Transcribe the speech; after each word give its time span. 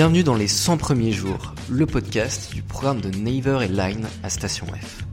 Bienvenue 0.00 0.22
dans 0.22 0.34
les 0.34 0.48
100 0.48 0.78
premiers 0.78 1.12
jours, 1.12 1.52
le 1.68 1.84
podcast 1.84 2.54
du 2.54 2.62
programme 2.62 3.02
de 3.02 3.10
Naver 3.10 3.66
et 3.66 3.68
Line 3.68 4.06
à 4.22 4.30
Station 4.30 4.64
F. 4.68 5.04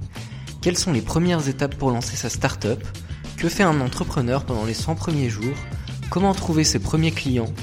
Quelles 0.61 0.77
sont 0.77 0.93
les 0.93 1.01
premières 1.01 1.49
étapes 1.49 1.75
pour 1.75 1.91
lancer 1.91 2.15
sa 2.15 2.29
start-up? 2.29 2.81
Que 3.35 3.49
fait 3.49 3.63
un 3.63 3.81
entrepreneur 3.81 4.45
pendant 4.45 4.63
les 4.63 4.73
100 4.73 4.95
premiers 4.95 5.29
jours? 5.29 5.57
Comment 6.09 6.33
trouver 6.33 6.63
ses 6.63 6.79
premiers 6.79 7.11
clients? 7.11 7.53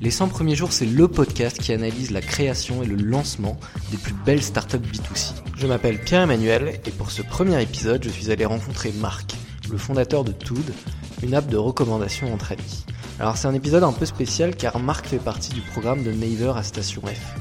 Les 0.00 0.10
100 0.10 0.28
premiers 0.28 0.56
jours, 0.56 0.72
c'est 0.72 0.86
le 0.86 1.08
podcast 1.08 1.58
qui 1.58 1.74
analyse 1.74 2.10
la 2.10 2.22
création 2.22 2.82
et 2.82 2.86
le 2.86 2.96
lancement 2.96 3.60
des 3.90 3.98
plus 3.98 4.14
belles 4.24 4.42
startups 4.42 4.78
B2C. 4.78 5.34
Je 5.54 5.66
m'appelle 5.66 6.00
Pierre-Emmanuel 6.00 6.80
et 6.86 6.90
pour 6.90 7.10
ce 7.10 7.20
premier 7.20 7.60
épisode, 7.60 8.02
je 8.02 8.08
suis 8.08 8.30
allé 8.30 8.46
rencontrer 8.46 8.92
Marc, 8.92 9.34
le 9.70 9.76
fondateur 9.76 10.24
de 10.24 10.32
Tood, 10.32 10.72
une 11.22 11.34
app 11.34 11.48
de 11.48 11.58
recommandation 11.58 12.32
entre 12.32 12.52
amis. 12.52 12.86
Alors 13.22 13.36
c'est 13.36 13.46
un 13.46 13.54
épisode 13.54 13.84
un 13.84 13.92
peu 13.92 14.04
spécial 14.04 14.56
car 14.56 14.80
Marc 14.80 15.06
fait 15.06 15.20
partie 15.20 15.52
du 15.52 15.60
programme 15.60 16.02
de 16.02 16.10
Naver 16.10 16.54
à 16.56 16.64
Station 16.64 17.02
F. 17.06 17.36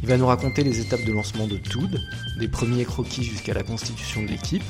Il 0.00 0.08
va 0.08 0.16
nous 0.16 0.28
raconter 0.28 0.62
les 0.62 0.78
étapes 0.78 1.04
de 1.04 1.10
lancement 1.10 1.48
de 1.48 1.56
Tood, 1.56 2.00
des 2.38 2.46
premiers 2.46 2.84
croquis 2.84 3.24
jusqu'à 3.24 3.52
la 3.52 3.64
constitution 3.64 4.22
de 4.22 4.28
l'équipe, 4.28 4.62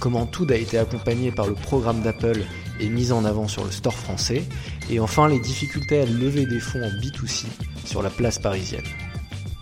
comment 0.00 0.24
Tood 0.24 0.50
a 0.52 0.56
été 0.56 0.78
accompagné 0.78 1.32
par 1.32 1.46
le 1.46 1.52
programme 1.52 2.00
d'Apple 2.00 2.40
et 2.80 2.88
mis 2.88 3.12
en 3.12 3.26
avant 3.26 3.46
sur 3.46 3.62
le 3.62 3.70
store 3.70 3.92
français, 3.92 4.42
et 4.88 5.00
enfin 5.00 5.28
les 5.28 5.38
difficultés 5.38 6.00
à 6.00 6.06
lever 6.06 6.46
des 6.46 6.60
fonds 6.60 6.82
en 6.82 6.88
B2C 6.88 7.44
sur 7.84 8.02
la 8.02 8.08
place 8.08 8.38
parisienne. 8.38 8.86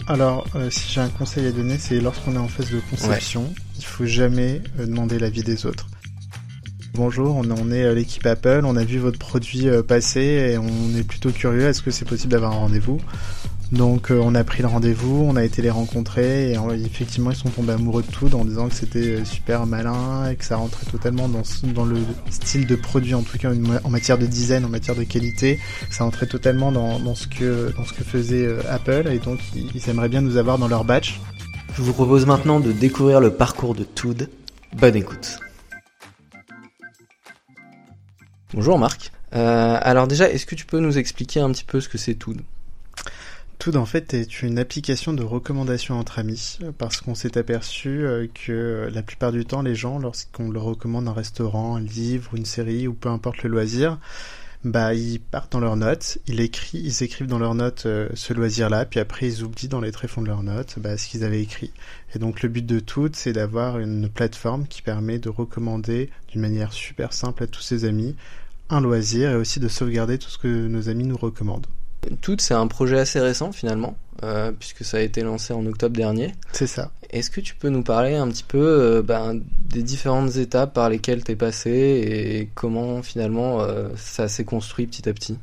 Alors, 0.06 0.46
euh, 0.54 0.70
si 0.70 0.92
j'ai 0.92 1.00
un 1.00 1.08
conseil 1.08 1.48
à 1.48 1.50
donner, 1.50 1.78
c'est 1.78 1.98
lorsqu'on 1.98 2.36
est 2.36 2.38
en 2.38 2.46
phase 2.46 2.70
de 2.70 2.78
conception, 2.90 3.52
il 3.76 3.84
faut 3.84 4.06
jamais 4.06 4.62
euh, 4.78 4.86
demander 4.86 5.18
l'avis 5.18 5.42
des 5.42 5.66
autres. 5.66 5.88
Bonjour, 6.94 7.36
on 7.36 7.70
est 7.70 7.84
euh, 7.84 7.94
l'équipe 7.94 8.24
Apple, 8.26 8.62
on 8.64 8.76
a 8.76 8.84
vu 8.84 8.98
votre 8.98 9.18
produit 9.18 9.66
passer 9.86 10.52
et 10.52 10.58
on 10.58 10.96
est 10.96 11.02
plutôt 11.02 11.30
curieux, 11.30 11.66
est-ce 11.66 11.82
que 11.82 11.90
c'est 11.90 12.04
possible 12.04 12.32
d'avoir 12.32 12.52
un 12.52 12.56
rendez-vous? 12.56 13.00
Donc 13.72 14.10
euh, 14.10 14.20
on 14.22 14.34
a 14.34 14.44
pris 14.44 14.62
le 14.62 14.68
rendez-vous, 14.68 15.24
on 15.26 15.36
a 15.36 15.44
été 15.44 15.62
les 15.62 15.70
rencontrer 15.70 16.52
et 16.52 16.58
effectivement 16.84 17.30
ils 17.30 17.36
sont 17.36 17.48
tombés 17.48 17.72
amoureux 17.72 18.02
de 18.02 18.10
tout 18.10 18.32
en 18.34 18.44
disant 18.44 18.68
que 18.68 18.74
c'était 18.74 19.16
euh, 19.16 19.24
super 19.24 19.66
malin 19.66 20.30
et 20.30 20.36
que 20.36 20.44
ça 20.44 20.56
rentrait 20.56 20.86
totalement 20.90 21.28
dans, 21.28 21.84
le 21.84 21.96
style 22.30 22.66
de 22.66 22.76
produit 22.76 23.14
en 23.14 23.22
tout 23.22 23.36
cas 23.38 23.50
en 23.82 23.90
matière 23.90 24.18
de 24.18 24.26
design, 24.26 24.64
en 24.64 24.68
matière 24.68 24.94
de 24.94 25.04
qualité, 25.04 25.58
ça 25.90 26.04
rentrait 26.04 26.26
totalement 26.26 26.70
dans, 26.70 27.14
ce 27.14 27.26
que 27.26 27.72
faisait 28.04 28.46
euh, 28.46 28.60
Apple 28.70 29.08
et 29.10 29.18
donc 29.18 29.40
ils, 29.56 29.88
aimeraient 29.88 30.08
bien 30.08 30.20
nous 30.20 30.36
avoir 30.36 30.58
dans 30.58 30.68
leur 30.68 30.84
batch. 30.84 31.20
Je 31.76 31.82
vous 31.82 31.92
propose 31.92 32.26
maintenant 32.26 32.60
de 32.60 32.70
découvrir 32.70 33.20
le 33.20 33.30
parcours 33.30 33.74
de 33.74 33.82
Tood. 33.82 34.28
Bonne 34.76 34.94
écoute. 34.94 35.40
Bonjour 38.54 38.78
Marc. 38.78 39.10
alors 39.32 40.06
déjà, 40.06 40.30
est-ce 40.30 40.46
que 40.46 40.54
tu 40.54 40.64
peux 40.64 40.78
nous 40.78 40.96
expliquer 40.96 41.40
un 41.40 41.50
petit 41.50 41.64
peu 41.64 41.80
ce 41.80 41.88
que 41.88 41.98
c'est 41.98 42.14
Tood 42.14 42.40
tout 43.58 43.76
en 43.76 43.86
fait 43.86 44.14
est 44.14 44.42
une 44.42 44.58
application 44.58 45.12
de 45.12 45.22
recommandation 45.22 45.98
entre 45.98 46.18
amis 46.18 46.58
parce 46.76 47.00
qu'on 47.00 47.14
s'est 47.14 47.38
aperçu 47.38 48.04
euh, 48.04 48.26
que 48.32 48.90
la 48.92 49.02
plupart 49.02 49.32
du 49.32 49.46
temps 49.46 49.62
les 49.62 49.74
gens 49.74 49.98
lorsqu'on 49.98 50.50
leur 50.50 50.64
recommande 50.64 51.08
un 51.08 51.12
restaurant, 51.12 51.76
un 51.76 51.80
livre, 51.80 52.34
une 52.34 52.44
série 52.44 52.86
ou 52.86 52.94
peu 52.94 53.08
importe 53.08 53.42
le 53.42 53.50
loisir, 53.50 53.98
bah 54.64 54.92
ils 54.94 55.20
partent 55.20 55.52
dans 55.52 55.60
leurs 55.60 55.76
notes, 55.76 56.18
ils 56.26 56.40
écrivent, 56.40 56.84
ils 56.84 57.02
écrivent 57.02 57.26
dans 57.26 57.38
leurs 57.38 57.54
notes 57.54 57.86
euh, 57.86 58.08
ce 58.14 58.34
loisir-là, 58.34 58.86
puis 58.86 59.00
après 59.00 59.28
ils 59.28 59.42
oublient 59.42 59.68
dans 59.68 59.80
les 59.80 59.92
tréfonds 59.92 60.22
de 60.22 60.28
leurs 60.28 60.42
notes 60.42 60.78
bah, 60.78 60.98
ce 60.98 61.08
qu'ils 61.08 61.24
avaient 61.24 61.42
écrit. 61.42 61.72
Et 62.14 62.18
donc 62.18 62.42
le 62.42 62.48
but 62.48 62.66
de 62.66 62.80
tout, 62.80 63.10
c'est 63.14 63.32
d'avoir 63.32 63.78
une 63.78 64.08
plateforme 64.08 64.66
qui 64.66 64.82
permet 64.82 65.18
de 65.18 65.28
recommander 65.28 66.10
d'une 66.28 66.40
manière 66.40 66.72
super 66.72 67.12
simple 67.12 67.44
à 67.44 67.46
tous 67.46 67.62
ses 67.62 67.84
amis 67.84 68.14
un 68.70 68.80
loisir 68.80 69.30
et 69.30 69.34
aussi 69.36 69.60
de 69.60 69.68
sauvegarder 69.68 70.18
tout 70.18 70.28
ce 70.28 70.38
que 70.38 70.48
nos 70.48 70.88
amis 70.88 71.04
nous 71.04 71.16
recommandent. 71.16 71.66
Tout, 72.20 72.36
c'est 72.38 72.54
un 72.54 72.66
projet 72.66 72.98
assez 72.98 73.20
récent 73.20 73.52
finalement, 73.52 73.96
euh, 74.22 74.52
puisque 74.52 74.84
ça 74.84 74.98
a 74.98 75.00
été 75.00 75.22
lancé 75.22 75.54
en 75.54 75.64
octobre 75.66 75.96
dernier. 75.96 76.32
C'est 76.52 76.66
ça. 76.66 76.90
Est-ce 77.10 77.30
que 77.30 77.40
tu 77.40 77.54
peux 77.54 77.68
nous 77.68 77.82
parler 77.82 78.14
un 78.14 78.28
petit 78.28 78.44
peu 78.44 78.58
euh, 78.58 79.02
ben, 79.02 79.40
des 79.68 79.82
différentes 79.82 80.36
étapes 80.36 80.74
par 80.74 80.90
lesquelles 80.90 81.24
tu 81.24 81.32
es 81.32 81.36
passé 81.36 81.70
et 81.70 82.50
comment 82.54 83.02
finalement 83.02 83.60
euh, 83.60 83.88
ça 83.96 84.28
s'est 84.28 84.44
construit 84.44 84.86
petit 84.86 85.08
à 85.08 85.12
petit? 85.12 85.38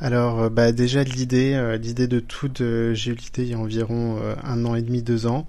Alors 0.00 0.48
bah 0.50 0.72
déjà 0.72 1.04
l'idée, 1.04 1.76
l'idée 1.78 2.08
de 2.08 2.20
tout, 2.20 2.50
j'ai 2.56 3.10
eu 3.10 3.14
l'idée 3.14 3.42
il 3.42 3.48
y 3.48 3.54
a 3.54 3.58
environ 3.58 4.18
un 4.42 4.64
an 4.64 4.74
et 4.74 4.80
demi, 4.80 5.02
deux 5.02 5.26
ans, 5.26 5.46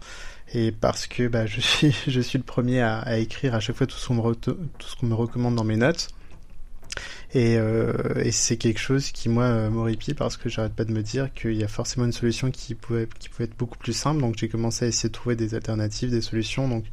et 0.53 0.73
parce 0.73 1.07
que 1.07 1.29
bah, 1.29 1.45
je 1.47 1.61
suis 1.61 1.95
je 2.05 2.19
suis 2.19 2.37
le 2.37 2.43
premier 2.43 2.81
à, 2.81 2.99
à 2.99 3.15
écrire 3.15 3.55
à 3.55 3.61
chaque 3.61 3.77
fois 3.77 3.87
tout 3.87 3.95
ce 3.95 4.09
qu'on 4.09 4.15
me, 4.15 4.33
tout 4.33 4.57
ce 4.85 4.97
qu'on 4.97 5.05
me 5.05 5.15
recommande 5.15 5.55
dans 5.55 5.63
mes 5.63 5.77
notes. 5.77 6.09
Et, 7.33 7.57
euh, 7.57 7.93
et 8.23 8.31
c'est 8.31 8.57
quelque 8.57 8.79
chose 8.79 9.11
qui, 9.11 9.29
moi, 9.29 9.45
euh, 9.45 9.69
m'horripile 9.69 10.15
parce 10.15 10.37
que 10.37 10.49
j'arrête 10.49 10.73
pas 10.73 10.83
de 10.83 10.91
me 10.91 11.01
dire 11.01 11.33
qu'il 11.33 11.53
y 11.53 11.63
a 11.63 11.67
forcément 11.67 12.05
une 12.05 12.11
solution 12.11 12.51
qui 12.51 12.75
pouvait, 12.75 13.07
qui 13.19 13.29
pouvait 13.29 13.45
être 13.45 13.57
beaucoup 13.57 13.77
plus 13.77 13.93
simple. 13.93 14.21
Donc 14.21 14.35
j'ai 14.37 14.49
commencé 14.49 14.85
à 14.85 14.87
essayer 14.87 15.09
de 15.09 15.13
trouver 15.13 15.35
des 15.35 15.55
alternatives, 15.55 16.11
des 16.11 16.21
solutions. 16.21 16.67
Donc 16.67 16.85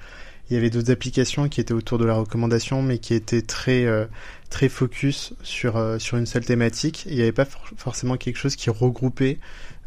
il 0.50 0.54
y 0.54 0.56
avait 0.56 0.70
d'autres 0.70 0.91
applications 0.91 1.48
qui 1.48 1.60
étaient 1.60 1.75
autour 1.75 1.98
de 1.98 2.06
la 2.06 2.14
recommandation, 2.14 2.82
mais 2.82 2.98
qui 2.98 3.14
étaient 3.14 3.42
très 3.42 3.84
euh, 3.84 4.06
très 4.50 4.69
focus 4.69 5.34
sur 5.42 5.76
euh, 5.76 5.98
sur 5.98 6.16
une 6.16 6.26
seule 6.26 6.44
thématique. 6.44 7.04
il 7.06 7.16
n'y 7.16 7.22
avait 7.22 7.32
pas 7.32 7.47
forcément 7.76 8.16
quelque 8.16 8.36
chose 8.36 8.56
qui 8.56 8.70
regroupait 8.70 9.38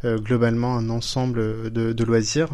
globalement 0.04 0.76
un 0.76 0.90
ensemble 0.90 1.70
de, 1.70 1.92
de 1.92 2.04
loisirs. 2.04 2.48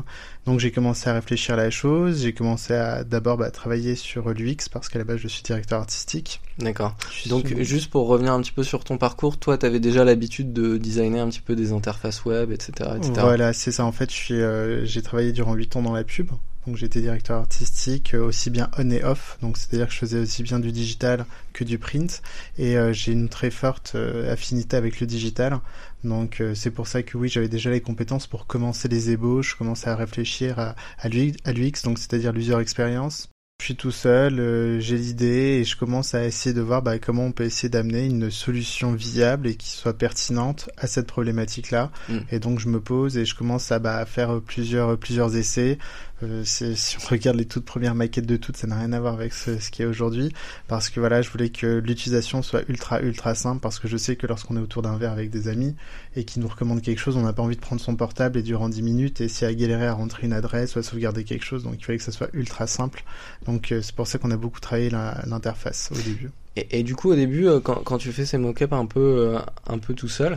Donc 0.46 0.60
j'ai 0.60 0.70
commencé 0.70 1.10
à 1.10 1.12
réfléchir 1.12 1.54
à 1.54 1.56
la 1.58 1.70
chose. 1.70 2.22
J'ai 2.22 2.32
commencé 2.32 2.74
à 2.74 3.04
d'abord 3.04 3.36
bah, 3.36 3.50
travailler 3.50 3.94
sur 3.94 4.30
l'UX 4.30 4.68
parce 4.72 4.88
qu'à 4.88 4.98
la 4.98 5.04
base 5.04 5.18
je 5.18 5.28
suis 5.28 5.42
directeur 5.42 5.80
artistique. 5.80 6.40
D'accord. 6.58 6.96
Donc 7.26 7.54
juste 7.62 7.90
pour 7.90 8.08
revenir 8.08 8.32
un 8.32 8.40
petit 8.40 8.52
peu 8.52 8.62
sur 8.62 8.82
ton 8.84 8.98
parcours, 8.98 9.38
toi 9.38 9.58
tu 9.58 9.66
avais 9.66 9.80
déjà 9.80 10.04
l'habitude 10.04 10.52
de 10.52 10.76
designer 10.76 11.24
un 11.24 11.28
petit 11.28 11.40
peu 11.40 11.54
des 11.54 11.72
interfaces 11.72 12.24
web, 12.24 12.50
etc. 12.50 12.90
etc. 12.96 13.12
Voilà, 13.20 13.52
c'est 13.52 13.72
ça. 13.72 13.84
En 13.84 13.92
fait, 13.92 14.10
j'ai 14.10 15.02
travaillé 15.02 15.32
durant 15.32 15.54
8 15.54 15.76
ans 15.76 15.82
dans 15.82 15.92
la 15.92 16.04
pub. 16.04 16.30
Donc 16.68 16.76
j'étais 16.76 17.00
directeur 17.00 17.38
artistique 17.38 18.12
euh, 18.12 18.26
aussi 18.26 18.50
bien 18.50 18.70
on 18.76 18.90
et 18.90 19.02
off, 19.02 19.38
donc 19.40 19.56
c'est-à-dire 19.56 19.86
que 19.86 19.94
je 19.94 19.98
faisais 20.00 20.18
aussi 20.18 20.42
bien 20.42 20.60
du 20.60 20.70
digital 20.70 21.24
que 21.54 21.64
du 21.64 21.78
print 21.78 22.20
et 22.58 22.76
euh, 22.76 22.92
j'ai 22.92 23.12
une 23.12 23.30
très 23.30 23.50
forte 23.50 23.92
euh, 23.94 24.30
affinité 24.30 24.76
avec 24.76 25.00
le 25.00 25.06
digital. 25.06 25.60
Donc 26.04 26.42
c'est 26.54 26.70
pour 26.70 26.86
ça 26.86 27.02
que 27.02 27.16
oui, 27.16 27.30
j'avais 27.30 27.48
déjà 27.48 27.70
les 27.70 27.80
compétences 27.80 28.26
pour 28.26 28.46
commencer 28.46 28.86
les 28.86 29.10
ébauches, 29.10 29.54
commencer 29.54 29.88
à 29.88 29.96
réfléchir 29.96 30.58
à, 30.58 30.76
à 30.98 31.08
l'UX, 31.08 31.82
donc 31.84 31.98
c'est-à-dire 31.98 32.32
l'user 32.32 32.54
experience. 32.60 33.30
Je 33.60 33.64
suis 33.64 33.74
tout 33.74 33.90
seul, 33.90 34.78
j'ai 34.78 34.96
l'idée 34.96 35.58
et 35.60 35.64
je 35.64 35.76
commence 35.76 36.14
à 36.14 36.24
essayer 36.24 36.54
de 36.54 36.60
voir 36.60 36.80
bah, 36.80 37.00
comment 37.00 37.24
on 37.24 37.32
peut 37.32 37.42
essayer 37.42 37.68
d'amener 37.68 38.06
une 38.06 38.30
solution 38.30 38.92
viable 38.92 39.48
et 39.48 39.56
qui 39.56 39.70
soit 39.70 39.98
pertinente 39.98 40.70
à 40.76 40.86
cette 40.86 41.08
problématique-là. 41.08 41.90
Mm. 42.08 42.18
Et 42.30 42.38
donc 42.38 42.60
je 42.60 42.68
me 42.68 42.78
pose 42.80 43.18
et 43.18 43.24
je 43.24 43.34
commence 43.34 43.72
à 43.72 43.80
bah, 43.80 44.06
faire 44.06 44.40
plusieurs 44.40 44.96
plusieurs 44.96 45.34
essais, 45.34 45.78
euh, 46.22 46.42
si 46.44 46.96
on 46.96 47.08
regarde 47.08 47.36
les 47.36 47.46
toutes 47.46 47.64
premières 47.64 47.94
maquettes 47.94 48.26
de 48.26 48.36
toutes, 48.36 48.56
ça 48.56 48.66
n'a 48.66 48.76
rien 48.76 48.92
à 48.92 49.00
voir 49.00 49.14
avec 49.14 49.32
ce, 49.32 49.58
ce 49.58 49.70
qui 49.70 49.82
est 49.82 49.86
aujourd'hui, 49.86 50.32
parce 50.66 50.90
que 50.90 51.00
voilà, 51.00 51.22
je 51.22 51.30
voulais 51.30 51.50
que 51.50 51.78
l'utilisation 51.78 52.42
soit 52.42 52.62
ultra 52.68 53.00
ultra 53.02 53.34
simple, 53.34 53.60
parce 53.60 53.78
que 53.78 53.88
je 53.88 53.96
sais 53.96 54.16
que 54.16 54.26
lorsqu'on 54.26 54.56
est 54.56 54.60
autour 54.60 54.82
d'un 54.82 54.96
verre 54.96 55.12
avec 55.12 55.30
des 55.30 55.48
amis 55.48 55.76
et 56.16 56.24
qui 56.24 56.40
nous 56.40 56.48
recommandent 56.48 56.82
quelque 56.82 56.98
chose, 56.98 57.16
on 57.16 57.22
n'a 57.22 57.32
pas 57.32 57.42
envie 57.42 57.56
de 57.56 57.60
prendre 57.60 57.80
son 57.80 57.94
portable 57.94 58.38
et 58.38 58.42
durant 58.42 58.68
10 58.68 58.82
minutes 58.82 59.20
et 59.20 59.28
si 59.28 59.44
à 59.44 59.54
galérer 59.54 59.86
à 59.86 59.92
rentrer 59.92 60.26
une 60.26 60.32
adresse 60.32 60.74
ou 60.74 60.80
à 60.80 60.82
sauvegarder 60.82 61.24
quelque 61.24 61.44
chose, 61.44 61.62
donc 61.62 61.74
il 61.78 61.84
fallait 61.84 61.98
que 61.98 62.04
ça 62.04 62.12
soit 62.12 62.30
ultra 62.32 62.66
simple. 62.66 63.04
Donc 63.46 63.70
euh, 63.70 63.80
c'est 63.82 63.94
pour 63.94 64.06
ça 64.06 64.18
qu'on 64.18 64.30
a 64.30 64.36
beaucoup 64.36 64.60
travaillé 64.60 64.90
l'interface 64.90 65.90
au 65.92 66.00
début. 66.00 66.30
Et, 66.70 66.82
du 66.82 66.96
coup, 66.96 67.12
au 67.12 67.14
début, 67.14 67.46
euh, 67.46 67.60
quand, 67.60 67.84
quand 67.84 67.98
tu 67.98 68.10
fais 68.10 68.26
ces 68.26 68.36
mock-ups 68.36 68.72
un 68.72 68.86
peu, 68.86 69.36
un 69.68 69.78
peu 69.78 69.94
tout 69.94 70.08
seul, 70.08 70.32
euh, 70.32 70.36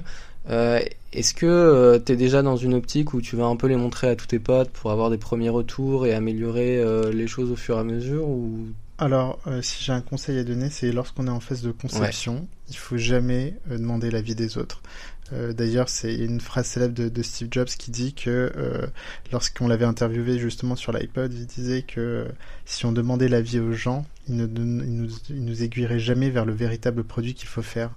Est-ce 1.13 1.33
que 1.33 1.45
euh, 1.45 1.99
tu 1.99 2.13
es 2.13 2.15
déjà 2.15 2.41
dans 2.41 2.55
une 2.55 2.73
optique 2.73 3.13
où 3.13 3.21
tu 3.21 3.35
vas 3.35 3.45
un 3.45 3.57
peu 3.57 3.67
les 3.67 3.75
montrer 3.75 4.07
à 4.07 4.15
tous 4.15 4.27
tes 4.27 4.39
potes 4.39 4.69
pour 4.69 4.91
avoir 4.91 5.09
des 5.09 5.17
premiers 5.17 5.49
retours 5.49 6.05
et 6.05 6.13
améliorer 6.13 6.77
euh, 6.77 7.11
les 7.11 7.27
choses 7.27 7.51
au 7.51 7.57
fur 7.57 7.75
et 7.75 7.79
à 7.79 7.83
mesure 7.83 8.27
ou? 8.27 8.67
Alors, 8.97 9.39
euh, 9.47 9.61
si 9.61 9.83
j'ai 9.83 9.91
un 9.91 10.01
conseil 10.01 10.37
à 10.37 10.43
donner, 10.43 10.69
c'est 10.69 10.91
lorsqu'on 10.91 11.27
est 11.27 11.31
en 11.31 11.39
phase 11.39 11.63
de 11.63 11.71
conception, 11.71 12.47
il 12.69 12.77
faut 12.77 12.97
jamais 12.97 13.55
demander 13.67 14.09
l'avis 14.09 14.35
des 14.35 14.57
autres. 14.57 14.81
D'ailleurs, 15.31 15.87
c'est 15.87 16.13
une 16.13 16.41
phrase 16.41 16.65
célèbre 16.65 16.93
de, 16.93 17.07
de, 17.07 17.21
Steve 17.23 17.47
Jobs 17.51 17.69
qui 17.69 17.89
dit 17.89 18.13
que 18.13 18.51
lorsqu'on 19.31 19.69
l'avait 19.69 19.85
interviewé 19.85 20.37
justement 20.37 20.75
sur 20.75 20.91
l'iPod, 20.91 21.33
il 21.33 21.45
disait 21.45 21.83
que 21.83 22.27
si 22.65 22.85
on 22.85 22.91
demandait 22.91 23.29
l'avis 23.29 23.61
aux 23.61 23.71
gens, 23.71 24.05
il 24.27 24.35
ne, 24.35 24.45
nous, 24.45 25.09
il 25.29 25.45
nous 25.45 25.63
aiguillerait 25.63 25.99
jamais 25.99 26.29
vers 26.29 26.43
le 26.43 26.51
véritable 26.51 27.05
produit 27.05 27.33
qu'il 27.33 27.47
faut 27.47 27.61
faire. 27.61 27.91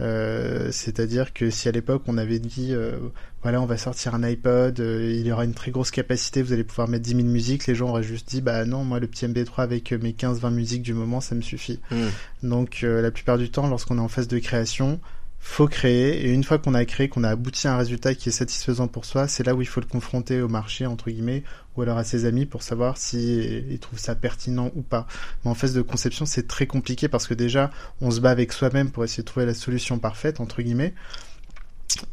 Euh, 0.00 0.70
c'est-à-dire 0.72 1.32
que 1.32 1.50
si 1.50 1.68
à 1.68 1.72
l'époque 1.72 2.02
on 2.08 2.18
avait 2.18 2.40
dit 2.40 2.70
euh, 2.72 2.98
voilà 3.42 3.60
on 3.60 3.66
va 3.66 3.76
sortir 3.76 4.14
un 4.14 4.24
iPod, 4.24 4.80
euh, 4.80 5.12
il 5.12 5.26
y 5.26 5.30
aura 5.30 5.44
une 5.44 5.54
très 5.54 5.70
grosse 5.70 5.92
capacité, 5.92 6.42
vous 6.42 6.52
allez 6.52 6.64
pouvoir 6.64 6.88
mettre 6.88 7.04
10 7.04 7.10
000 7.16 7.22
musiques, 7.22 7.66
les 7.66 7.76
gens 7.76 7.90
auraient 7.90 8.02
juste 8.02 8.28
dit 8.28 8.40
bah 8.40 8.64
non 8.64 8.82
moi 8.82 8.98
le 8.98 9.06
petit 9.06 9.26
MB3 9.26 9.62
avec 9.62 9.92
mes 9.92 10.12
15-20 10.12 10.52
musiques 10.52 10.82
du 10.82 10.94
moment 10.94 11.20
ça 11.20 11.34
me 11.34 11.42
suffit. 11.42 11.80
Hmm. 11.90 12.08
Donc 12.42 12.80
la 12.82 13.10
plupart 13.10 13.38
du 13.38 13.50
temps 13.50 13.68
lorsqu'on 13.68 13.98
est 13.98 14.02
en 14.02 14.08
phase 14.08 14.26
de 14.26 14.38
création, 14.40 14.98
faut 15.38 15.68
créer 15.68 16.26
et 16.26 16.32
une 16.32 16.42
fois 16.42 16.58
qu'on 16.58 16.74
a 16.74 16.84
créé, 16.84 17.08
qu'on 17.08 17.22
a 17.22 17.28
abouti 17.28 17.68
à 17.68 17.74
un 17.74 17.78
résultat 17.78 18.14
qui 18.14 18.30
est 18.30 18.32
satisfaisant 18.32 18.88
pour 18.88 19.04
soi, 19.04 19.28
c'est 19.28 19.44
là 19.44 19.54
où 19.54 19.62
il 19.62 19.68
faut 19.68 19.80
le 19.80 19.86
confronter 19.86 20.40
au 20.40 20.48
marché 20.48 20.86
entre 20.86 21.10
guillemets 21.10 21.44
ou 21.76 21.82
alors 21.82 21.98
à 21.98 22.04
ses 22.04 22.24
amis 22.24 22.46
pour 22.46 22.62
savoir 22.62 22.96
si 22.96 23.78
trouvent 23.80 23.98
ça 23.98 24.14
pertinent 24.14 24.70
ou 24.74 24.82
pas. 24.82 25.06
Mais 25.44 25.50
en 25.50 25.54
phase 25.54 25.74
de 25.74 25.82
conception, 25.82 26.26
c'est 26.26 26.46
très 26.46 26.66
compliqué 26.66 27.08
parce 27.08 27.26
que 27.26 27.34
déjà, 27.34 27.70
on 28.00 28.10
se 28.10 28.20
bat 28.20 28.30
avec 28.30 28.52
soi-même 28.52 28.90
pour 28.90 29.04
essayer 29.04 29.22
de 29.22 29.26
trouver 29.26 29.46
la 29.46 29.54
solution 29.54 29.98
parfaite 29.98 30.40
entre 30.40 30.62
guillemets. 30.62 30.94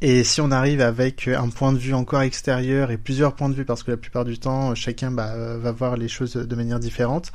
Et 0.02 0.24
si 0.24 0.42
on 0.42 0.52
arrive 0.52 0.82
avec 0.82 1.28
un 1.28 1.50
point 1.50 1.74
de 1.74 1.78
vue 1.78 1.94
encore 1.94 2.22
extérieur 2.22 2.92
et 2.92 2.98
plusieurs 2.98 3.36
points 3.36 3.50
de 3.50 3.56
vue, 3.56 3.66
parce 3.66 3.84
que 3.84 3.92
la 3.92 3.98
plupart 3.98 4.26
du 4.26 4.38
temps, 4.38 4.76
chacun 4.76 5.12
bah, 5.12 5.58
va 5.58 5.72
voir 5.72 5.98
les 5.98 6.08
choses 6.08 6.34
de 6.34 6.56
manière 6.56 6.80
différente, 6.80 7.32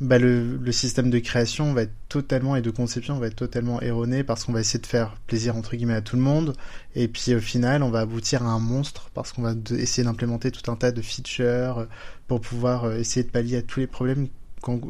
bah 0.00 0.18
le, 0.18 0.72
système 0.72 1.10
de 1.10 1.18
création 1.18 1.72
va 1.74 1.82
être 1.82 1.94
totalement 2.08 2.56
et 2.56 2.62
de 2.62 2.70
conception 2.70 3.18
va 3.18 3.28
être 3.28 3.36
totalement 3.36 3.80
erroné 3.80 4.24
parce 4.24 4.44
qu'on 4.44 4.52
va 4.52 4.60
essayer 4.60 4.80
de 4.80 4.86
faire 4.86 5.14
plaisir 5.26 5.56
entre 5.56 5.76
guillemets 5.76 5.94
à 5.94 6.00
tout 6.00 6.16
le 6.16 6.22
monde 6.22 6.54
et 6.96 7.06
puis 7.08 7.34
au 7.34 7.40
final 7.40 7.82
on 7.82 7.90
va 7.90 8.00
aboutir 8.00 8.42
à 8.42 8.50
un 8.50 8.58
monstre 8.58 9.10
parce 9.14 9.32
qu'on 9.32 9.42
va 9.42 9.54
essayer 9.70 10.04
d'implémenter 10.04 10.50
tout 10.50 10.70
un 10.70 10.76
tas 10.76 10.90
de 10.90 11.02
features 11.02 11.86
pour 12.26 12.40
pouvoir 12.40 12.84
euh, 12.84 12.96
essayer 12.96 13.24
de 13.24 13.30
pallier 13.30 13.58
à 13.58 13.62
tous 13.62 13.80
les 13.80 13.86
problèmes 13.86 14.28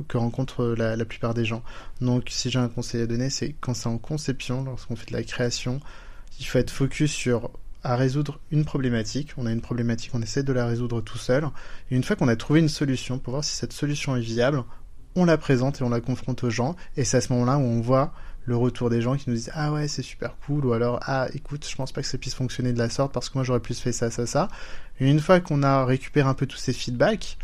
que 0.08 0.18
rencontrent 0.18 0.74
la, 0.76 0.96
la, 0.96 1.04
plupart 1.06 1.32
des 1.32 1.46
gens. 1.46 1.62
Donc 2.02 2.28
si 2.28 2.50
j'ai 2.50 2.58
un 2.58 2.68
conseil 2.68 3.00
à 3.02 3.06
donner 3.06 3.30
c'est 3.30 3.54
quand 3.60 3.72
c'est 3.72 3.88
en 3.88 3.96
conception, 3.96 4.64
lorsqu'on 4.64 4.96
fait 4.96 5.08
de 5.08 5.16
la 5.16 5.22
création, 5.22 5.80
il 6.40 6.46
faut 6.46 6.58
être 6.58 6.70
focus 6.70 7.10
sur 7.10 7.50
à 7.84 7.96
résoudre 7.96 8.40
une 8.50 8.64
problématique. 8.64 9.32
On 9.36 9.46
a 9.46 9.52
une 9.52 9.60
problématique, 9.60 10.12
on 10.14 10.22
essaie 10.22 10.42
de 10.42 10.52
la 10.52 10.66
résoudre 10.66 11.00
tout 11.00 11.18
seul. 11.18 11.48
Et 11.90 11.96
une 11.96 12.04
fois 12.04 12.16
qu'on 12.16 12.28
a 12.28 12.36
trouvé 12.36 12.60
une 12.60 12.68
solution, 12.68 13.18
pour 13.18 13.32
voir 13.32 13.44
si 13.44 13.56
cette 13.56 13.72
solution 13.72 14.16
est 14.16 14.20
viable, 14.20 14.62
on 15.16 15.24
la 15.24 15.38
présente 15.38 15.80
et 15.80 15.84
on 15.84 15.90
la 15.90 16.00
confronte 16.00 16.44
aux 16.44 16.50
gens. 16.50 16.76
Et 16.96 17.04
c'est 17.04 17.18
à 17.18 17.20
ce 17.20 17.32
moment-là 17.32 17.58
où 17.58 17.62
on 17.62 17.80
voit 17.80 18.12
le 18.44 18.56
retour 18.56 18.90
des 18.90 19.00
gens 19.00 19.16
qui 19.16 19.30
nous 19.30 19.36
disent 19.36 19.52
ah 19.54 19.72
ouais 19.72 19.86
c'est 19.86 20.02
super 20.02 20.34
cool 20.46 20.66
ou 20.66 20.72
alors 20.72 20.98
ah 21.02 21.28
écoute 21.32 21.64
je 21.68 21.76
pense 21.76 21.92
pas 21.92 22.00
que 22.00 22.08
ça 22.08 22.18
puisse 22.18 22.34
fonctionner 22.34 22.72
de 22.72 22.78
la 22.78 22.88
sorte 22.88 23.12
parce 23.12 23.28
que 23.28 23.34
moi 23.38 23.44
j'aurais 23.44 23.60
plus 23.60 23.78
fait 23.78 23.92
ça 23.92 24.10
ça 24.10 24.26
ça. 24.26 24.48
Et 25.00 25.08
une 25.08 25.20
fois 25.20 25.40
qu'on 25.40 25.62
a 25.62 25.84
récupéré 25.84 26.28
un 26.28 26.34
peu 26.34 26.46
tous 26.46 26.56
ces 26.56 26.72
feedbacks 26.72 27.38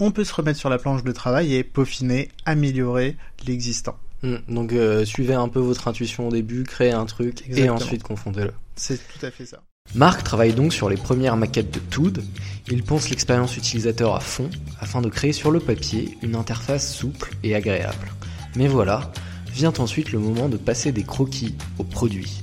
on 0.00 0.10
peut 0.10 0.24
se 0.24 0.34
remettre 0.34 0.58
sur 0.58 0.70
la 0.70 0.78
planche 0.78 1.04
de 1.04 1.12
travail 1.12 1.54
et 1.54 1.64
peaufiner 1.64 2.30
améliorer 2.44 3.16
l'existant. 3.46 3.98
Hmm, 4.22 4.36
donc 4.48 4.72
euh, 4.72 5.04
suivez 5.04 5.34
un 5.34 5.48
peu 5.48 5.60
votre 5.60 5.86
intuition 5.88 6.28
au 6.28 6.32
début 6.32 6.64
créez 6.64 6.92
un 6.92 7.04
truc 7.04 7.44
et 7.50 7.68
ensuite 7.68 8.02
confondez-le 8.02 8.54
c'est 8.74 8.96
tout 8.96 9.24
à 9.24 9.30
fait 9.30 9.44
ça 9.44 9.62
Marc 9.94 10.24
travaille 10.24 10.52
donc 10.52 10.72
sur 10.72 10.88
les 10.88 10.96
premières 10.96 11.36
maquettes 11.36 11.72
de 11.72 11.78
Tood. 11.78 12.24
Il 12.68 12.82
pense 12.82 13.08
l'expérience 13.08 13.56
utilisateur 13.56 14.14
à 14.14 14.20
fond 14.20 14.50
afin 14.80 15.00
de 15.00 15.08
créer 15.08 15.32
sur 15.32 15.50
le 15.50 15.60
papier 15.60 16.18
une 16.22 16.34
interface 16.34 16.92
souple 16.92 17.34
et 17.42 17.54
agréable. 17.54 18.12
Mais 18.56 18.68
voilà, 18.68 19.12
vient 19.52 19.72
ensuite 19.78 20.12
le 20.12 20.18
moment 20.18 20.48
de 20.48 20.56
passer 20.56 20.92
des 20.92 21.04
croquis 21.04 21.54
au 21.78 21.84
produit 21.84 22.42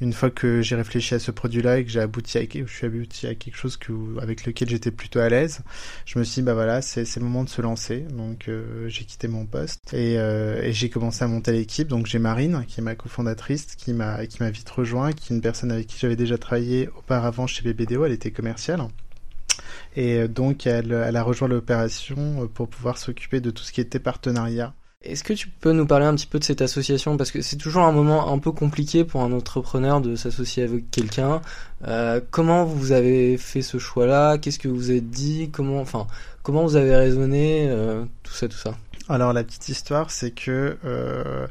une 0.00 0.12
fois 0.12 0.30
que 0.30 0.62
j'ai 0.62 0.76
réfléchi 0.76 1.14
à 1.14 1.18
ce 1.18 1.30
produit-là 1.30 1.78
et 1.78 1.84
que 1.84 1.90
j'ai 1.90 2.00
abouti 2.00 2.38
à, 2.38 2.42
je 2.42 2.72
suis 2.72 2.86
abouti 2.86 3.26
à 3.26 3.34
quelque 3.34 3.56
chose 3.56 3.78
avec 4.20 4.46
lequel 4.46 4.68
j'étais 4.68 4.90
plutôt 4.90 5.20
à 5.20 5.28
l'aise, 5.28 5.60
je 6.06 6.18
me 6.18 6.24
suis 6.24 6.40
dit, 6.40 6.42
bah 6.42 6.54
voilà, 6.54 6.80
c'est, 6.82 7.04
le 7.16 7.22
moment 7.22 7.44
de 7.44 7.48
se 7.48 7.60
lancer. 7.60 8.00
Donc, 8.00 8.48
euh, 8.48 8.88
j'ai 8.88 9.04
quitté 9.04 9.28
mon 9.28 9.46
poste 9.46 9.92
et, 9.92 10.18
euh, 10.18 10.62
et 10.62 10.72
j'ai 10.72 10.88
commencé 10.88 11.22
à 11.24 11.28
monter 11.28 11.52
l'équipe. 11.52 11.88
Donc, 11.88 12.06
j'ai 12.06 12.18
Marine, 12.18 12.64
qui 12.66 12.80
est 12.80 12.82
ma 12.82 12.94
cofondatrice, 12.94 13.76
qui 13.76 13.92
m'a, 13.92 14.22
vite 14.24 14.70
rejoint, 14.70 15.12
qui 15.12 15.32
est 15.32 15.36
une 15.36 15.42
personne 15.42 15.70
avec 15.70 15.86
qui 15.86 15.98
j'avais 15.98 16.16
déjà 16.16 16.38
travaillé 16.38 16.88
auparavant 16.96 17.46
chez 17.46 17.62
BBDO. 17.62 18.04
Elle 18.04 18.12
était 18.12 18.30
commerciale. 18.30 18.82
Et 19.96 20.18
euh, 20.18 20.28
donc, 20.28 20.66
elle 20.66 20.92
a 20.92 21.22
rejoint 21.22 21.48
l'opération 21.48 22.48
pour 22.48 22.68
pouvoir 22.68 22.96
s'occuper 22.96 23.40
de 23.40 23.50
tout 23.50 23.62
ce 23.62 23.72
qui 23.72 23.80
était 23.80 23.98
partenariat 23.98 24.74
est-ce 25.02 25.24
que 25.24 25.32
tu 25.32 25.48
peux 25.48 25.72
nous 25.72 25.86
parler 25.86 26.04
un 26.04 26.14
petit 26.14 26.26
peu 26.26 26.38
de 26.38 26.44
cette 26.44 26.60
association? 26.60 27.16
Parce 27.16 27.30
que 27.30 27.40
c'est 27.40 27.56
toujours 27.56 27.84
un 27.84 27.92
moment 27.92 28.30
un 28.32 28.38
peu 28.38 28.52
compliqué 28.52 29.04
pour 29.04 29.22
un 29.22 29.32
entrepreneur 29.32 30.02
de 30.02 30.14
s'associer 30.14 30.62
avec 30.62 30.90
quelqu'un. 30.90 31.40
Euh, 31.88 32.20
comment 32.30 32.64
vous 32.64 32.92
avez 32.92 33.38
fait 33.38 33.62
ce 33.62 33.78
choix-là? 33.78 34.36
Qu'est-ce 34.36 34.58
que 34.58 34.68
vous 34.68 34.90
avez 34.90 35.00
dit? 35.00 35.48
Comment, 35.50 35.80
enfin, 35.80 36.06
comment 36.42 36.62
vous 36.64 36.76
avez 36.76 36.94
raisonné 36.94 37.66
euh, 37.70 38.04
Tout 38.22 38.34
ça, 38.34 38.46
tout 38.46 38.58
ça? 38.58 38.76
Alors 39.08 39.32
la 39.32 39.42
petite 39.42 39.70
histoire, 39.70 40.10
c'est 40.10 40.32
que 40.32 40.76
euh, 40.84 41.46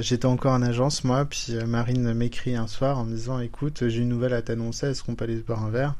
j'étais 0.00 0.26
encore 0.26 0.52
en 0.52 0.62
agence 0.62 1.04
moi, 1.04 1.26
puis 1.26 1.54
Marine 1.66 2.14
m'écrit 2.14 2.56
un 2.56 2.66
soir 2.66 2.98
en 2.98 3.04
me 3.04 3.14
disant 3.14 3.38
"Écoute, 3.38 3.86
j'ai 3.88 4.00
une 4.00 4.08
nouvelle 4.08 4.32
à 4.32 4.40
t'annoncer. 4.40 4.86
Est-ce 4.86 5.02
qu'on 5.02 5.14
peut 5.14 5.24
aller 5.24 5.36
se 5.36 5.42
boire 5.42 5.62
un 5.62 5.70
verre? 5.70 5.94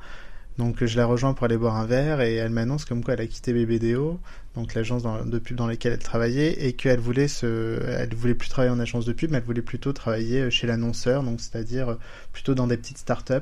Donc 0.58 0.84
je 0.84 0.96
la 0.96 1.06
rejoins 1.06 1.34
pour 1.34 1.44
aller 1.44 1.56
boire 1.56 1.76
un 1.76 1.86
verre 1.86 2.20
et 2.20 2.34
elle 2.34 2.50
m'annonce 2.50 2.84
comme 2.84 3.02
quoi 3.02 3.14
elle 3.14 3.20
a 3.20 3.26
quitté 3.26 3.52
BBDO, 3.52 4.20
donc 4.54 4.74
l'agence 4.74 5.02
de 5.02 5.38
pub 5.38 5.56
dans 5.56 5.66
laquelle 5.66 5.92
elle 5.92 5.98
travaillait, 5.98 6.66
et 6.66 6.74
qu'elle 6.74 7.00
voulait 7.00 7.28
se, 7.28 7.80
elle 7.86 8.14
voulait 8.14 8.34
plus 8.34 8.48
travailler 8.48 8.72
en 8.72 8.78
agence 8.80 9.06
de 9.06 9.12
pub, 9.12 9.30
mais 9.30 9.38
elle 9.38 9.44
voulait 9.44 9.62
plutôt 9.62 9.92
travailler 9.92 10.50
chez 10.50 10.66
l'annonceur, 10.66 11.22
donc 11.22 11.40
c'est-à-dire 11.40 11.96
plutôt 12.32 12.54
dans 12.54 12.66
des 12.66 12.76
petites 12.76 12.98
startups 12.98 13.34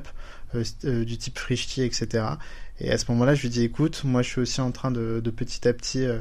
euh, 0.55 0.63
euh, 0.85 1.05
du 1.05 1.17
type 1.17 1.39
Frishti, 1.39 1.81
etc. 1.83 2.23
Et 2.83 2.89
à 2.91 2.97
ce 2.97 3.05
moment-là, 3.11 3.35
je 3.35 3.43
lui 3.43 3.49
dis 3.49 3.63
écoute, 3.63 4.01
moi 4.05 4.23
je 4.23 4.29
suis 4.29 4.41
aussi 4.41 4.59
en 4.59 4.71
train 4.71 4.89
de, 4.89 5.21
petit 5.35 5.67
à 5.67 5.73
petit 5.73 6.03
euh, 6.03 6.17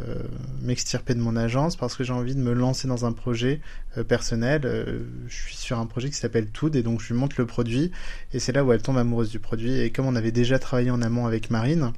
m'extirper 0.61 1.15
de 1.15 1.21
mon 1.21 1.35
agence 1.35 1.75
parce 1.75 1.97
que 1.97 2.05
j'ai 2.05 2.13
envie 2.13 2.35
de 2.35 2.41
me 2.41 2.53
lancer 2.53 2.87
dans 2.87 3.07
un 3.07 3.13
projet 3.13 3.61
euh, 3.97 4.05
personnel. 4.05 4.63
Euh, 4.67 5.01
je 5.27 5.35
suis 5.35 5.57
sur 5.57 5.79
un 5.79 5.87
projet 5.87 6.11
qui 6.11 6.17
s'appelle 6.17 6.51
Tood 6.51 6.77
et 6.77 6.83
donc 6.83 7.01
je 7.01 7.15
lui 7.15 7.19
montre 7.19 7.37
le 7.39 7.47
produit 7.47 7.93
et 8.35 8.41
c'est 8.41 8.53
là 8.53 8.63
où 8.63 8.73
elle 8.75 8.83
tombe 8.83 8.99
amoureuse 8.99 9.31
du 9.31 9.39
produit. 9.39 9.81
Et 9.81 9.91
comme 9.91 10.05
on 10.07 10.15
avait 10.15 10.33
déjà 10.33 10.59
travaillé 10.59 10.91
en 10.91 11.01
amont 11.01 11.27
avec 11.27 11.51
Marine, 11.51 11.93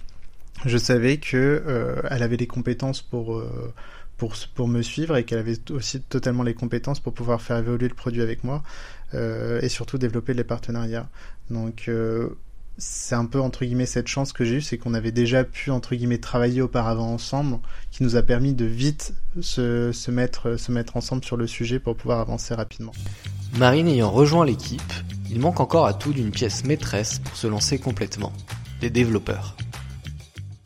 je 0.64 0.78
savais 0.78 1.16
que 1.16 2.00
elle 2.08 2.22
avait 2.22 2.36
les 2.36 2.46
compétences 2.46 3.02
pour 3.02 3.42
pour, 4.16 4.36
pour 4.54 4.68
me 4.68 4.82
suivre 4.82 5.16
et 5.16 5.24
qu'elle 5.24 5.40
avait 5.40 5.58
aussi 5.72 6.00
totalement 6.02 6.44
les 6.44 6.54
compétences 6.54 7.00
pour 7.00 7.14
pouvoir 7.14 7.42
faire 7.42 7.56
évoluer 7.56 7.88
le 7.88 7.94
produit 7.94 8.22
avec 8.22 8.44
moi 8.44 8.62
et 9.12 9.68
surtout 9.68 9.98
développer 9.98 10.34
les 10.34 10.44
partenariats. 10.44 11.08
Donc 11.50 11.90
c'est 12.78 13.14
un 13.14 13.26
peu 13.26 13.40
entre 13.40 13.64
guillemets 13.64 13.86
cette 13.86 14.08
chance 14.08 14.32
que 14.32 14.44
j'ai 14.44 14.56
eue, 14.56 14.62
c'est 14.62 14.78
qu'on 14.78 14.94
avait 14.94 15.12
déjà 15.12 15.44
pu 15.44 15.70
entre 15.70 15.94
guillemets 15.94 16.18
travailler 16.18 16.62
auparavant 16.62 17.12
ensemble, 17.12 17.58
qui 17.90 18.02
nous 18.02 18.16
a 18.16 18.22
permis 18.22 18.54
de 18.54 18.64
vite 18.64 19.14
se, 19.40 19.92
se, 19.92 20.10
mettre, 20.10 20.56
se 20.56 20.72
mettre 20.72 20.96
ensemble 20.96 21.24
sur 21.24 21.36
le 21.36 21.46
sujet 21.46 21.78
pour 21.78 21.96
pouvoir 21.96 22.20
avancer 22.20 22.54
rapidement. 22.54 22.92
Marine 23.58 23.88
ayant 23.88 24.10
rejoint 24.10 24.46
l'équipe, 24.46 24.92
il 25.30 25.40
manque 25.40 25.60
encore 25.60 25.86
à 25.86 25.94
tout 25.94 26.12
d'une 26.12 26.30
pièce 26.30 26.64
maîtresse 26.64 27.18
pour 27.18 27.36
se 27.36 27.46
lancer 27.46 27.78
complètement, 27.78 28.32
les 28.80 28.90
développeurs. 28.90 29.56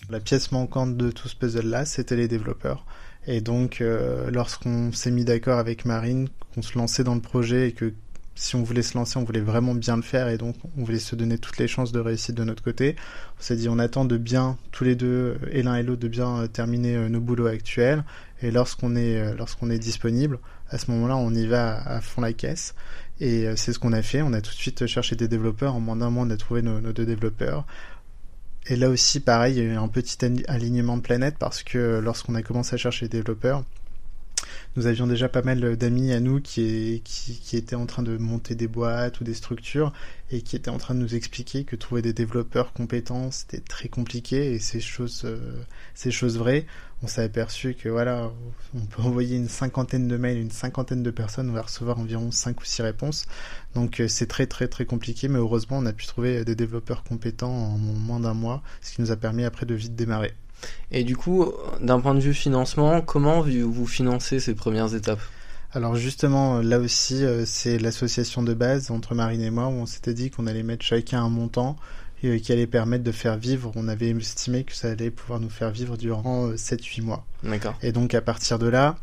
La 0.09 0.21
pièce 0.21 0.53
manquante 0.53 0.97
de 0.97 1.11
tout 1.11 1.29
ce 1.29 1.35
puzzle-là, 1.35 1.85
c'était 1.85 2.17
les 2.17 2.29
développeurs. 2.29 2.87
Et 3.27 3.41
donc, 3.41 3.81
euh, 3.81 4.31
lorsqu'on 4.31 4.93
s'est 4.93 5.11
mis 5.11 5.25
d'accord 5.25 5.59
avec 5.59 5.85
Marine, 5.85 6.29
qu'on 6.55 6.63
se 6.63 6.79
lançait 6.79 7.03
dans 7.03 7.17
le 7.17 7.21
projet 7.21 7.69
et 7.69 7.73
que 7.73 7.93
si 8.37 8.55
on 8.55 8.63
voulait 8.63 8.83
se 8.83 8.97
lancer, 8.97 9.19
on 9.19 9.25
voulait 9.25 9.41
vraiment 9.41 9.75
bien 9.75 9.97
le 9.97 10.03
faire 10.03 10.29
et 10.29 10.37
donc 10.37 10.55
on 10.77 10.85
voulait 10.85 10.99
se 10.99 11.17
donner 11.17 11.39
toutes 11.39 11.57
les 11.57 11.67
chances 11.67 11.91
de 11.91 11.99
réussite 11.99 12.35
de 12.35 12.45
notre 12.45 12.63
côté. 12.63 12.95
On 13.39 13.43
s'est 13.43 13.57
dit 13.57 13.69
on 13.69 13.79
attend 13.79 14.05
de 14.05 14.19
bien 14.19 14.59
tous 14.73 14.85
les 14.85 14.95
deux 14.95 15.39
et 15.51 15.63
l'un 15.63 15.75
et 15.77 15.83
l'autre 15.83 16.03
de 16.03 16.09
bien 16.09 16.43
euh, 16.43 16.47
terminer 16.47 16.97
euh, 16.97 17.09
nos 17.09 17.21
boulots 17.21 17.47
actuels 17.47 18.05
et 18.43 18.51
lorsqu'on 18.51 18.95
est 18.95 19.19
euh, 19.19 19.35
lorsqu'on 19.37 19.71
est 19.71 19.79
disponible, 19.79 20.39
à 20.69 20.77
ce 20.77 20.91
moment-là, 20.91 21.17
on 21.17 21.33
y 21.33 21.47
va 21.47 21.83
à 21.89 22.01
fond 22.03 22.21
la 22.21 22.35
caisse 22.35 22.75
et 23.21 23.47
c'est 23.57 23.73
ce 23.73 23.79
qu'on 23.79 23.93
a 23.93 24.03
fait. 24.03 24.21
On 24.21 24.35
a 24.35 24.43
tout 24.43 24.51
de 24.51 24.57
suite 24.57 24.87
cherché 24.87 25.17
des 25.17 25.29
développeurs. 25.29 25.75
En 25.75 25.81
moins 25.81 25.97
d'un 25.97 26.11
mois, 26.11 26.25
on 26.27 26.31
a 26.31 26.37
trouvé 26.37 26.61
nos, 26.61 26.81
nos 26.81 26.93
deux 26.93 27.07
développeurs. 27.07 27.65
Et 28.67 28.77
là 28.77 28.91
aussi, 28.91 29.21
pareil, 29.21 29.55
il 29.55 29.59
y 29.59 29.61
a 29.61 29.73
eu 29.73 29.77
un 29.77 29.89
petit 29.89 30.19
alignement 30.49 30.97
de 30.97 31.03
planète 31.03 31.37
parce 31.39 31.63
que 31.63 32.01
lorsqu'on 32.01 32.35
a 32.35 32.43
commencé 32.43 32.75
à 32.75 32.77
chercher 32.77 33.07
des 33.09 33.19
développeurs, 33.19 33.65
nous 34.77 34.87
avions 34.87 35.07
déjà 35.07 35.29
pas 35.29 35.43
mal 35.43 35.77
d'amis 35.77 36.13
à 36.13 36.21
nous 36.21 36.41
qui, 36.41 37.03
étaient 37.53 37.77
en 37.77 37.87
train 37.87 38.03
de 38.03 38.17
monter 38.19 38.55
des 38.55 38.69
boîtes 38.69 39.21
ou 39.21 39.25
des 39.25 39.35
structures 39.35 39.93
et 40.31 40.43
qui 40.43 40.57
étaient 40.57 40.71
en 40.71 40.79
train 40.79 40.95
de 40.95 41.01
nous 41.01 41.15
expliquer 41.15 41.65
que 41.65 41.77
trouver 41.77 42.03
des 42.03 42.13
développeurs 42.13 42.73
compétents 42.73 43.31
c'était 43.31 43.61
très 43.61 43.89
compliqué 43.89 44.53
et 44.53 44.59
ces 44.59 44.81
choses, 44.81 45.23
euh. 45.25 45.65
On 47.03 47.09
s'est 47.09 47.23
aperçu 47.23 47.75
que 47.75 47.91
voilà, 47.91 48.33
on 48.75 48.81
peut 48.87 49.03
envoyer 49.03 49.37
une 49.37 49.49
cinquantaine 49.49 50.09
de 50.09 50.17
mails, 50.17 50.39
une 50.39 50.51
cinquantaine 50.51 51.03
de 51.03 51.11
personnes, 51.11 51.51
on 51.51 51.53
va 51.53 51.63
recevoir 51.63 51.99
environ 51.99 52.31
5 52.31 52.59
ou 52.59 52.65
6 52.65 52.83
réponses. 52.83 53.27
Donc 53.75 54.01
euh, 54.01 54.09
c'est 54.09 54.27
très 54.27 54.47
très 54.47 54.67
très 54.67 54.87
compliqué, 54.87 55.29
mais 55.29 55.39
heureusement 55.39 55.79
on 55.79 55.87
a 55.87 55.93
pu 55.93 56.07
trouver 56.07 56.45
des 56.45 56.55
développeurs 56.55 57.05
compétents 57.05 57.53
en 57.53 57.77
moins 57.79 58.21
d'un 58.21 58.35
mois, 58.35 58.63
ce 58.81 58.95
qui 58.95 59.03
nous 59.03 59.11
a 59.11 59.17
permis 59.17 59.45
après 59.45 59.67
de 59.67 59.75
vite 59.75 59.95
démarrer. 59.95 60.33
Et 60.91 61.05
du 61.05 61.17
coup, 61.17 61.53
d'un 61.81 62.01
point 62.01 62.15
de 62.15 62.21
vue 62.21 62.35
financement, 62.35 63.01
comment 63.01 63.43
vous 63.43 63.87
financez 63.87 64.41
ces 64.41 64.55
premières 64.55 64.95
étapes? 64.95 65.21
Alors 65.73 65.97
justement, 65.97 66.63
là 66.63 66.79
aussi, 66.79 67.23
euh, 67.25 67.45
c'est 67.45 67.79
l'association 67.79 68.43
de 68.43 68.55
base 68.55 68.91
entre 68.91 69.15
Marine 69.15 69.43
et 69.43 69.51
moi 69.51 69.67
où 69.67 69.73
on 69.73 69.85
s'était 69.85 70.15
dit 70.15 70.31
qu'on 70.31 70.47
allait 70.47 70.63
mettre 70.63 70.85
chacun 70.85 71.23
un 71.23 71.29
montant 71.29 71.77
euh, 72.25 72.39
qui 72.39 72.51
allait 72.53 72.67
permettre 72.67 73.05
de 73.05 73.13
faire 73.13 73.37
vivre. 73.37 73.73
On 73.75 73.89
avait 73.89 74.09
estimé 74.09 74.65
que 74.65 74.73
ça 74.73 74.89
allait 74.89 75.11
pouvoir 75.11 75.39
nous 75.39 75.51
faire 75.51 75.71
vivre 75.71 75.99
durant 75.99 76.53
7-8 76.53 77.01
euh, 77.01 77.05
mois. 77.05 77.27
D'accord. 77.43 77.75
Et 77.83 77.93
donc 77.93 78.15
à 78.15 78.23
partir 78.23 78.59
de 78.59 78.69
là, 78.69 78.97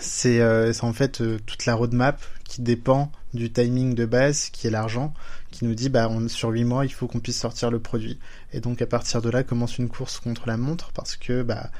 c'est 0.00 0.42
en 0.82 0.92
fait 0.92 1.22
toute 1.46 1.66
la 1.66 1.74
roadmap 1.74 2.20
qui 2.44 2.62
dépend 2.62 3.10
du 3.34 3.50
timing 3.50 3.94
de 3.94 4.04
base, 4.04 4.50
qui 4.50 4.66
est 4.66 4.70
l'argent, 4.70 5.14
qui 5.50 5.64
nous 5.64 5.74
dit 5.74 5.88
bah 5.88 6.08
on, 6.10 6.28
sur 6.28 6.50
8 6.50 6.64
mois 6.64 6.84
il 6.84 6.92
faut 6.92 7.06
qu'on 7.06 7.20
puisse 7.20 7.38
sortir 7.38 7.70
le 7.70 7.78
produit. 7.78 8.18
Et 8.52 8.60
donc 8.60 8.82
à 8.82 8.86
partir 8.86 9.22
de 9.22 9.30
là 9.30 9.42
commence 9.42 9.78
une 9.78 9.88
course 9.88 10.20
contre 10.20 10.46
la 10.46 10.56
montre 10.56 10.92
parce 10.92 11.16
que 11.16 11.42
bah 11.42 11.70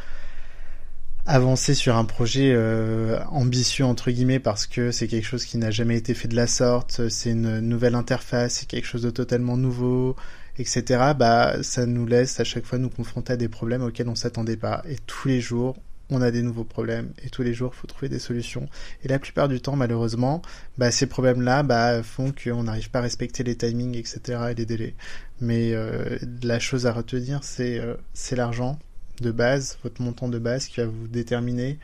avancer 1.26 1.74
sur 1.74 1.96
un 1.96 2.04
projet 2.04 2.52
euh, 2.54 3.22
ambitieux 3.30 3.84
entre 3.84 4.10
guillemets 4.10 4.40
parce 4.40 4.66
que 4.66 4.90
c'est 4.90 5.06
quelque 5.06 5.26
chose 5.26 5.44
qui 5.44 5.56
n'a 5.58 5.70
jamais 5.70 5.96
été 5.96 6.14
fait 6.14 6.28
de 6.28 6.36
la 6.36 6.46
sorte, 6.46 7.08
c'est 7.08 7.30
une 7.30 7.60
nouvelle 7.60 7.94
interface, 7.94 8.54
c'est 8.54 8.66
quelque 8.66 8.86
chose 8.86 9.02
de 9.02 9.10
totalement 9.10 9.56
nouveau, 9.56 10.16
etc. 10.58 11.12
Bah 11.16 11.62
ça 11.62 11.86
nous 11.86 12.06
laisse 12.06 12.40
à 12.40 12.44
chaque 12.44 12.64
fois 12.64 12.78
nous 12.78 12.90
confronter 12.90 13.34
à 13.34 13.36
des 13.36 13.48
problèmes 13.48 13.82
auxquels 13.82 14.08
on 14.08 14.14
s'attendait 14.14 14.56
pas. 14.56 14.82
Et 14.88 14.96
tous 15.06 15.28
les 15.28 15.40
jours 15.40 15.76
on 16.12 16.22
a 16.22 16.30
des 16.30 16.42
nouveaux 16.42 16.64
problèmes 16.64 17.12
et 17.24 17.30
tous 17.30 17.42
les 17.42 17.54
jours, 17.54 17.72
il 17.74 17.78
faut 17.80 17.86
trouver 17.86 18.08
des 18.08 18.18
solutions. 18.18 18.68
Et 19.02 19.08
la 19.08 19.18
plupart 19.18 19.48
du 19.48 19.60
temps, 19.60 19.76
malheureusement, 19.76 20.42
bah, 20.78 20.90
ces 20.90 21.06
problèmes-là 21.06 21.62
bah, 21.62 22.02
font 22.02 22.32
qu'on 22.32 22.64
n'arrive 22.64 22.90
pas 22.90 23.00
à 23.00 23.02
respecter 23.02 23.42
les 23.42 23.56
timings, 23.56 23.96
etc. 23.96 24.20
et 24.50 24.54
les 24.54 24.66
délais. 24.66 24.94
Mais 25.40 25.72
euh, 25.74 26.18
la 26.42 26.58
chose 26.58 26.86
à 26.86 26.92
retenir, 26.92 27.40
euh, 27.60 27.96
c'est 28.12 28.36
l'argent 28.36 28.78
de 29.20 29.30
base, 29.30 29.78
votre 29.82 30.02
montant 30.02 30.28
de 30.28 30.38
base 30.38 30.66
qui 30.66 30.80
va 30.80 30.86
vous 30.86 31.08
déterminer 31.08 31.78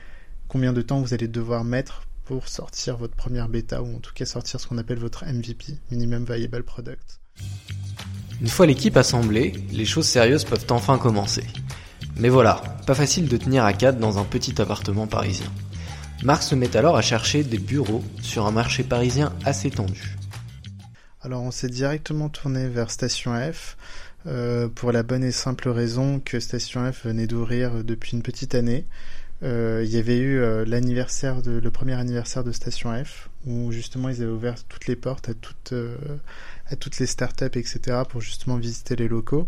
combien 0.48 0.72
de 0.72 0.82
temps 0.82 1.00
vous 1.00 1.14
allez 1.14 1.28
devoir 1.28 1.64
mettre 1.64 2.02
pour 2.24 2.48
sortir 2.48 2.96
votre 2.96 3.14
première 3.14 3.48
bêta 3.48 3.82
ou 3.82 3.96
en 3.96 4.00
tout 4.00 4.12
cas 4.14 4.26
sortir 4.26 4.60
ce 4.60 4.66
qu'on 4.66 4.78
appelle 4.78 4.98
votre 4.98 5.24
MVP, 5.24 5.78
Minimum 5.90 6.24
Viable 6.24 6.62
Product. 6.62 7.20
Une 8.40 8.48
fois 8.48 8.66
l'équipe 8.66 8.96
assemblée, 8.96 9.52
les 9.72 9.84
choses 9.84 10.06
sérieuses 10.06 10.44
peuvent 10.44 10.66
enfin 10.70 10.98
commencer. 10.98 11.44
Mais 12.18 12.30
voilà, 12.30 12.60
pas 12.84 12.96
facile 12.96 13.28
de 13.28 13.36
tenir 13.36 13.64
à 13.64 13.72
quatre 13.72 13.98
dans 13.98 14.18
un 14.18 14.24
petit 14.24 14.60
appartement 14.60 15.06
parisien. 15.06 15.46
Marc 16.24 16.42
se 16.42 16.56
met 16.56 16.76
alors 16.76 16.96
à 16.96 17.02
chercher 17.02 17.44
des 17.44 17.58
bureaux 17.58 18.02
sur 18.22 18.44
un 18.46 18.50
marché 18.50 18.82
parisien 18.82 19.32
assez 19.44 19.70
tendu. 19.70 20.16
Alors 21.22 21.42
on 21.42 21.52
s'est 21.52 21.68
directement 21.68 22.28
tourné 22.28 22.66
vers 22.66 22.90
Station 22.90 23.34
F 23.52 23.76
euh, 24.26 24.68
pour 24.68 24.90
la 24.90 25.04
bonne 25.04 25.22
et 25.22 25.30
simple 25.30 25.68
raison 25.68 26.18
que 26.18 26.40
Station 26.40 26.92
F 26.92 27.06
venait 27.06 27.28
d'ouvrir 27.28 27.84
depuis 27.84 28.16
une 28.16 28.22
petite 28.22 28.56
année. 28.56 28.84
Euh, 29.44 29.82
il 29.84 29.90
y 29.90 29.96
avait 29.96 30.18
eu 30.18 30.40
euh, 30.40 30.64
l'anniversaire 30.64 31.36
le 31.46 31.70
premier 31.70 31.94
anniversaire 31.94 32.42
de 32.42 32.50
Station 32.50 32.92
F 33.04 33.30
où 33.46 33.70
justement 33.70 34.08
ils 34.08 34.20
avaient 34.22 34.32
ouvert 34.32 34.56
toutes 34.64 34.88
les 34.88 34.96
portes 34.96 35.28
à 35.28 35.34
toutes 35.34 36.98
les 36.98 37.06
startups 37.06 37.44
etc 37.54 37.98
pour 38.08 38.20
justement 38.20 38.56
visiter 38.56 38.96
les 38.96 39.06
locaux 39.06 39.46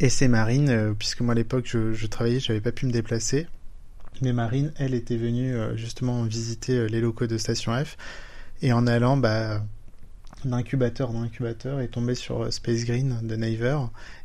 et 0.00 0.08
c'est 0.08 0.28
Marine, 0.28 0.68
euh, 0.68 0.94
puisque 0.98 1.20
moi 1.20 1.32
à 1.32 1.34
l'époque 1.34 1.64
je, 1.66 1.92
je 1.92 2.06
travaillais, 2.06 2.40
j'avais 2.40 2.60
pas 2.60 2.72
pu 2.72 2.86
me 2.86 2.92
déplacer. 2.92 3.46
Mais 4.20 4.32
Marine, 4.32 4.72
elle 4.76 4.94
était 4.94 5.16
venue 5.16 5.54
euh, 5.54 5.76
justement 5.76 6.24
visiter 6.24 6.74
euh, 6.74 6.86
les 6.86 7.00
locaux 7.00 7.26
de 7.26 7.38
Station 7.38 7.72
F. 7.72 7.96
Et 8.62 8.72
en 8.72 8.86
allant 8.86 9.16
bah, 9.16 9.62
d'incubateur 10.44 11.10
en 11.10 11.22
incubateur, 11.22 11.80
est 11.80 11.88
tombée 11.88 12.14
sur 12.14 12.52
Space 12.52 12.84
Green 12.84 13.20
de 13.22 13.36
Naver. 13.36 13.78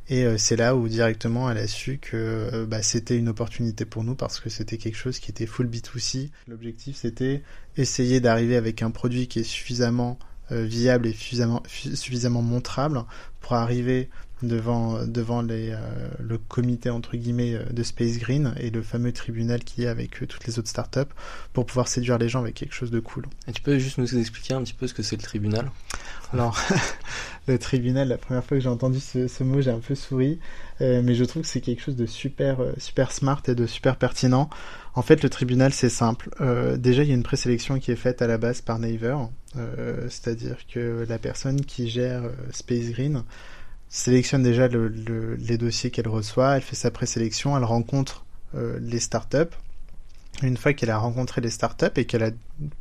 Et 0.09 0.25
c'est 0.37 0.55
là 0.55 0.75
où 0.75 0.87
directement 0.87 1.51
elle 1.51 1.57
a 1.57 1.67
su 1.67 1.97
que 1.97 2.65
bah, 2.65 2.81
c'était 2.81 3.17
une 3.17 3.27
opportunité 3.27 3.83
pour 3.83 4.05
nous 4.05 4.15
parce 4.15 4.39
que 4.39 4.49
c'était 4.49 4.77
quelque 4.77 4.95
chose 4.95 5.19
qui 5.19 5.31
était 5.31 5.45
full 5.45 5.67
B2C. 5.67 6.29
L'objectif 6.47 6.95
c'était 6.95 7.43
essayer 7.75 8.21
d'arriver 8.21 8.55
avec 8.55 8.83
un 8.83 8.91
produit 8.91 9.27
qui 9.27 9.39
est 9.39 9.43
suffisamment 9.43 10.17
viable 10.49 11.07
et 11.07 11.11
suffisamment, 11.11 11.61
suffisamment 11.67 12.41
montrable 12.41 13.03
pour 13.41 13.53
arriver 13.53 14.09
devant 14.43 15.03
devant 15.05 15.41
les, 15.41 15.71
euh, 15.71 15.77
le 16.19 16.37
comité 16.37 16.89
entre 16.89 17.17
guillemets 17.17 17.55
euh, 17.55 17.63
de 17.71 17.81
Space 17.81 18.19
Green 18.19 18.53
et 18.59 18.69
le 18.69 18.83
fameux 18.83 19.11
tribunal 19.11 19.63
qu'il 19.63 19.83
y 19.83 19.87
a 19.87 19.91
avec 19.91 20.21
euh, 20.21 20.27
toutes 20.27 20.45
les 20.45 20.59
autres 20.59 20.69
startups 20.69 21.11
pour 21.53 21.65
pouvoir 21.65 21.87
séduire 21.87 22.17
les 22.19 22.29
gens 22.29 22.41
avec 22.41 22.53
quelque 22.53 22.73
chose 22.73 22.91
de 22.91 22.99
cool. 22.99 23.25
Et 23.47 23.51
tu 23.51 23.61
peux 23.61 23.79
juste 23.79 23.97
nous 23.97 24.15
expliquer 24.17 24.53
un 24.53 24.61
petit 24.61 24.73
peu 24.73 24.85
ce 24.85 24.93
que 24.93 25.01
c'est 25.01 25.15
le 25.15 25.23
tribunal? 25.23 25.71
Alors, 26.33 26.59
le 27.47 27.57
tribunal, 27.57 28.09
la 28.09 28.17
première 28.17 28.43
fois 28.43 28.57
que 28.57 28.63
j'ai 28.63 28.69
entendu 28.69 28.99
ce, 28.99 29.27
ce, 29.27 29.43
mot, 29.43 29.61
j'ai 29.61 29.71
un 29.71 29.79
peu 29.79 29.95
souri, 29.95 30.39
mais 30.81 31.15
je 31.15 31.23
trouve 31.23 31.43
que 31.43 31.47
c'est 31.47 31.61
quelque 31.61 31.81
chose 31.81 31.95
de 31.95 32.05
super 32.05 32.57
super 32.77 33.13
smart 33.13 33.41
et 33.47 33.55
de 33.55 33.65
super 33.65 33.95
pertinent. 33.95 34.49
En 34.93 35.01
fait, 35.01 35.23
le 35.23 35.29
tribunal, 35.29 35.71
c'est 35.71 35.89
simple. 35.89 36.29
déjà, 36.77 37.03
il 37.03 37.09
y 37.09 37.11
a 37.11 37.15
une 37.15 37.23
présélection 37.23 37.79
qui 37.79 37.91
est 37.91 37.95
faite 37.95 38.21
à 38.21 38.27
la 38.27 38.37
base 38.37 38.59
par 38.59 38.77
Naver, 38.77 39.15
c'est-à-dire 40.09 40.57
que 40.67 41.05
la 41.07 41.17
personne 41.17 41.61
qui 41.61 41.89
gère 41.89 42.23
Space 42.51 42.89
Green 42.89 43.23
sélectionne 43.89 44.43
déjà 44.43 44.67
le, 44.67 44.87
le, 44.87 45.35
les 45.35 45.57
dossiers 45.57 45.91
qu'elle 45.91 46.07
reçoit, 46.07 46.57
elle 46.57 46.61
fait 46.61 46.75
sa 46.75 46.91
présélection, 46.91 47.57
elle 47.57 47.63
rencontre 47.63 48.25
euh, 48.55 48.77
les 48.81 48.99
startups. 48.99 49.55
Une 50.43 50.57
fois 50.57 50.73
qu'elle 50.73 50.91
a 50.91 50.97
rencontré 50.97 51.41
les 51.41 51.49
startups 51.49 51.85
et 51.95 52.05
qu'elle 52.05 52.23
a 52.23 52.31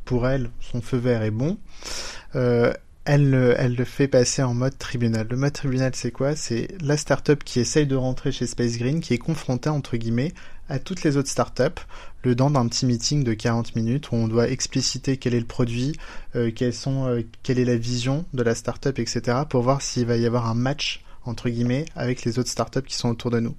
pour 0.05 0.27
elle 0.27 0.51
son 0.59 0.81
feu 0.81 0.97
vert 0.97 1.23
est 1.23 1.31
bon, 1.31 1.57
euh, 2.35 2.71
elle, 3.05 3.55
elle 3.57 3.75
le 3.75 3.85
fait 3.85 4.07
passer 4.07 4.43
en 4.43 4.53
mode 4.53 4.77
tribunal. 4.77 5.27
Le 5.29 5.37
mode 5.37 5.53
tribunal, 5.53 5.93
c'est 5.95 6.11
quoi? 6.11 6.35
C'est 6.35 6.67
la 6.81 6.97
startup 6.97 7.43
qui 7.43 7.59
essaye 7.61 7.87
de 7.87 7.95
rentrer 7.95 8.31
chez 8.31 8.45
Space 8.45 8.77
Green, 8.77 8.99
qui 8.99 9.13
est 9.13 9.17
confrontée 9.17 9.69
entre 9.69 9.95
guillemets 9.95 10.33
à 10.69 10.77
toutes 10.77 11.03
les 11.03 11.15
autres 11.15 11.29
startups, 11.29 11.81
le 12.27 12.35
d'un 12.35 12.67
petit 12.67 12.85
meeting 12.85 13.23
de 13.23 13.33
40 13.33 13.75
minutes 13.75 14.11
où 14.11 14.15
on 14.15 14.27
doit 14.27 14.49
expliciter 14.49 15.15
quel 15.15 15.33
est 15.33 15.39
le 15.39 15.45
produit, 15.45 15.93
euh, 16.35 16.51
euh, 16.51 17.23
quelle 17.41 17.59
est 17.59 17.65
la 17.65 17.77
vision 17.77 18.25
de 18.33 18.43
la 18.43 18.53
startup, 18.53 18.99
etc. 18.99 19.43
pour 19.49 19.61
voir 19.61 19.81
s'il 19.81 20.05
va 20.05 20.17
y 20.17 20.25
avoir 20.25 20.49
un 20.49 20.53
match 20.53 21.03
entre 21.23 21.49
guillemets 21.49 21.85
avec 21.95 22.25
les 22.25 22.37
autres 22.37 22.49
startups 22.49 22.81
qui 22.81 22.95
sont 22.95 23.09
autour 23.09 23.31
de 23.31 23.39
nous. 23.39 23.55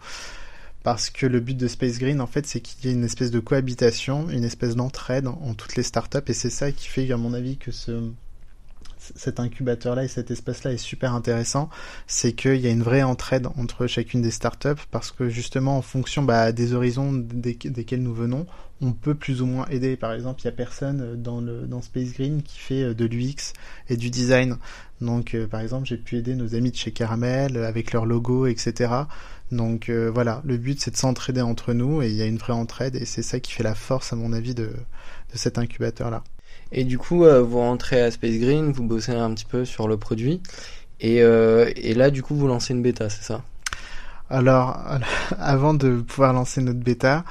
Parce 0.83 1.09
que 1.09 1.27
le 1.27 1.41
but 1.41 1.57
de 1.57 1.67
Space 1.67 1.99
Green, 1.99 2.21
en 2.21 2.27
fait, 2.27 2.47
c'est 2.47 2.61
qu'il 2.61 2.85
y 2.85 2.93
ait 2.93 2.95
une 2.95 3.05
espèce 3.05 3.31
de 3.31 3.41
cohabitation, 3.41 4.29
une 4.29 4.45
espèce 4.45 4.77
d'entraide 4.77 5.27
en 5.27 5.55
toutes 5.55 5.77
les 5.77 5.83
startups, 5.83 6.19
et 6.27 6.33
c'est 6.35 6.51
ça 6.51 6.71
qui 6.71 6.87
fait, 6.89 7.11
à 7.11 7.17
mon 7.17 7.33
avis, 7.35 7.57
que 7.57 7.73
ce, 7.73 8.11
cet 9.17 9.41
incubateur-là 9.41 10.05
et 10.05 10.09
cet 10.09 10.31
espace-là 10.31 10.73
est 10.73 10.79
super 10.79 11.15
intéressant, 11.15 11.69
c'est 12.07 12.33
qu'il 12.33 12.57
y 12.57 12.67
a 12.67 12.71
une 12.71 12.83
vraie 12.83 13.03
entraide 13.03 13.49
entre 13.57 13.87
chacune 13.87 14.23
des 14.23 14.31
startups 14.31 14.83
parce 14.91 15.11
que 15.11 15.29
justement 15.29 15.77
en 15.77 15.83
fonction 15.83 16.23
bah, 16.23 16.53
des 16.53 16.75
horizons 16.75 17.13
desquels 17.13 18.03
nous 18.03 18.15
venons, 18.15 18.47
on 18.81 18.93
peut 18.93 19.15
plus 19.15 19.43
ou 19.43 19.47
moins 19.47 19.67
aider. 19.71 19.97
Par 19.97 20.13
exemple, 20.13 20.41
il 20.43 20.47
n'y 20.47 20.53
a 20.53 20.57
personne 20.57 21.21
dans, 21.21 21.41
le, 21.41 21.67
dans 21.67 21.83
Space 21.83 22.13
Green 22.13 22.43
qui 22.43 22.59
fait 22.59 22.83
euh, 22.83 22.95
de 22.95 23.05
l'UX 23.05 23.53
et 23.89 23.97
du 23.97 24.11
design. 24.11 24.57
Donc, 25.01 25.35
euh, 25.35 25.47
par 25.47 25.61
exemple, 25.61 25.87
j'ai 25.87 25.97
pu 25.97 26.17
aider 26.17 26.35
nos 26.35 26.55
amis 26.55 26.71
de 26.71 26.77
chez 26.77 26.93
Caramel 26.93 27.57
avec 27.65 27.93
leur 27.93 28.07
logo, 28.07 28.47
etc. 28.47 28.93
Donc 29.51 29.89
euh, 29.89 30.11
voilà, 30.13 30.43
le 30.45 30.57
but 30.59 30.81
c'est 30.81 30.91
de 30.91 30.97
s'entraider 30.97 31.41
entre 31.41 31.73
nous 31.73 32.03
et 32.03 32.09
il 32.09 32.15
y 32.15 32.23
a 32.23 32.27
une 32.27 32.37
vraie 32.37 32.53
entraide 32.53 32.97
et 32.97 33.05
c'est 33.05 33.23
ça 33.23 33.41
qui 33.41 33.53
fait 33.53 33.63
la 33.63 33.75
force, 33.75 34.13
à 34.13 34.17
mon 34.17 34.33
avis, 34.33 34.55
de, 34.55 34.67
de 34.67 35.39
cet 35.39 35.59
incubateur-là. 35.59 36.23
Et 36.73 36.85
du 36.85 36.99
coup, 36.99 37.25
euh, 37.25 37.43
vous 37.43 37.59
rentrez 37.59 38.01
à 38.03 38.11
Space 38.11 38.37
Green, 38.37 38.73
vous 38.73 38.85
bossez 38.85 39.13
un 39.13 39.33
petit 39.33 39.47
peu 39.47 39.65
sur 39.65 39.89
le 39.89 39.97
produit, 39.97 40.43
et, 41.01 41.23
euh, 41.23 41.71
et 41.77 41.95
là, 41.95 42.11
du 42.11 42.23
coup, 42.23 42.35
vous 42.35 42.47
lancez 42.47 42.75
une 42.75 42.83
bêta, 42.83 43.09
c'est 43.09 43.23
ça? 43.23 43.43
Alors, 44.29 44.79
avant 45.39 45.75
de 45.75 46.01
pouvoir 46.01 46.33
lancer 46.33 46.61
notre 46.61 46.81
bêta, 46.81 47.25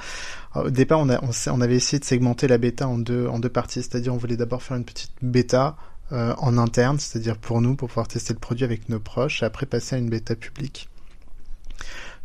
au 0.54 0.70
départ, 0.70 0.98
on, 0.98 1.08
a, 1.10 1.20
on, 1.22 1.60
avait 1.60 1.76
essayé 1.76 2.00
de 2.00 2.04
segmenter 2.04 2.48
la 2.48 2.58
bêta 2.58 2.88
en 2.88 2.98
deux, 2.98 3.28
en 3.28 3.38
deux 3.38 3.48
parties, 3.48 3.82
c'est-à-dire 3.82 4.12
on 4.14 4.16
voulait 4.16 4.36
d'abord 4.36 4.62
faire 4.62 4.76
une 4.76 4.84
petite 4.84 5.12
bêta 5.22 5.76
euh, 6.10 6.34
en 6.38 6.58
interne, 6.58 6.98
c'est-à-dire 6.98 7.36
pour 7.36 7.60
nous, 7.60 7.76
pour 7.76 7.88
pouvoir 7.88 8.08
tester 8.08 8.32
le 8.32 8.40
produit 8.40 8.64
avec 8.64 8.88
nos 8.88 8.98
proches, 8.98 9.42
et 9.42 9.46
après 9.46 9.66
passer 9.66 9.96
à 9.96 9.98
une 9.98 10.08
bêta 10.08 10.34
publique. 10.34 10.88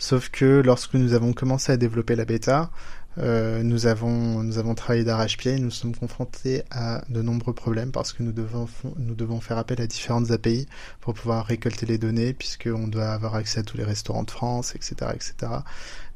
Sauf 0.04 0.28
que 0.28 0.60
lorsque 0.60 0.96
nous 0.96 1.14
avons 1.14 1.32
commencé 1.32 1.72
à 1.72 1.78
développer 1.78 2.18
la 2.18 2.26
bêta, 2.26 2.72
euh, 3.20 3.64
nous 3.64 3.88
avons 3.88 4.44
nous 4.44 4.58
avons 4.58 4.76
travaillé 4.76 5.06
d'arrache-pied, 5.06 5.58
nous 5.60 5.72
sommes 5.72 5.96
confrontés 5.96 6.64
à 6.72 7.06
de 7.08 7.22
nombreux 7.22 7.54
problèmes 7.54 7.94
parce 7.94 8.12
que 8.12 8.22
nous 8.22 8.34
devons 8.34 8.68
nous 8.98 9.16
devons 9.16 9.40
faire 9.40 9.58
appel 9.58 9.80
à 9.80 9.88
différentes 9.88 10.30
API 10.30 10.68
pour 11.00 11.14
pouvoir 11.14 11.46
récolter 11.46 11.86
les 11.86 11.98
données 11.98 12.34
puisqu'on 12.34 12.90
doit 12.90 13.12
avoir 13.12 13.36
accès 13.36 13.62
à 13.62 13.64
tous 13.64 13.78
les 13.78 13.86
restaurants 13.86 14.24
de 14.24 14.32
France, 14.32 14.76
etc., 14.76 15.12
etc. 15.16 15.54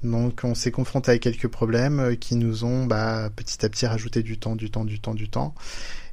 Donc 0.04 0.42
on 0.44 0.54
s'est 0.54 0.72
confronté 0.72 1.12
à 1.12 1.18
quelques 1.18 1.48
problèmes 1.48 2.02
euh, 2.02 2.16
qui 2.16 2.36
nous 2.36 2.66
ont 2.66 2.86
bah, 2.88 3.30
petit 3.34 3.66
à 3.66 3.70
petit 3.70 3.86
rajouté 3.86 4.22
du 4.22 4.38
temps, 4.38 4.58
du 4.58 4.70
temps, 4.70 4.84
du 4.84 5.00
temps, 5.00 5.14
du 5.14 5.30
temps. 5.30 5.56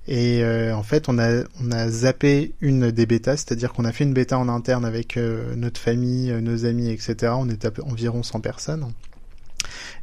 Et 0.06 0.42
euh, 0.42 0.76
en 0.76 0.82
fait, 0.82 1.08
on 1.08 1.18
a, 1.18 1.44
on 1.62 1.72
a 1.72 1.88
zappé 1.88 2.54
une 2.60 2.90
des 2.90 3.06
bêtas, 3.06 3.38
c'est-à-dire 3.38 3.72
qu'on 3.72 3.84
a 3.84 3.92
fait 3.92 4.04
une 4.04 4.12
bêta 4.12 4.38
en 4.38 4.48
interne 4.48 4.84
avec 4.84 5.16
euh, 5.16 5.54
notre 5.56 5.80
famille, 5.80 6.30
nos 6.42 6.66
amis, 6.66 6.90
etc. 6.90 7.32
On 7.36 7.48
était 7.48 7.70
environ 7.80 8.22
100 8.22 8.40
personnes. 8.40 8.92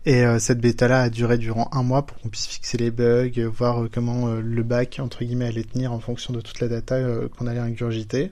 Et 0.05 0.25
euh, 0.25 0.39
cette 0.39 0.59
bêta-là 0.59 1.03
a 1.03 1.09
duré 1.09 1.37
durant 1.37 1.69
un 1.71 1.83
mois 1.83 2.05
pour 2.05 2.17
qu'on 2.19 2.29
puisse 2.29 2.47
fixer 2.47 2.77
les 2.77 2.91
bugs, 2.91 3.31
voir 3.55 3.83
euh, 3.83 3.89
comment 3.91 4.27
euh, 4.27 4.41
le 4.41 4.63
bac, 4.63 4.99
entre 4.99 5.23
guillemets, 5.23 5.45
allait 5.45 5.63
tenir 5.63 5.93
en 5.93 5.99
fonction 5.99 6.33
de 6.33 6.41
toute 6.41 6.59
la 6.59 6.67
data 6.67 6.99
qu'on 7.37 7.47
allait 7.47 7.59
ingurgiter. 7.59 8.31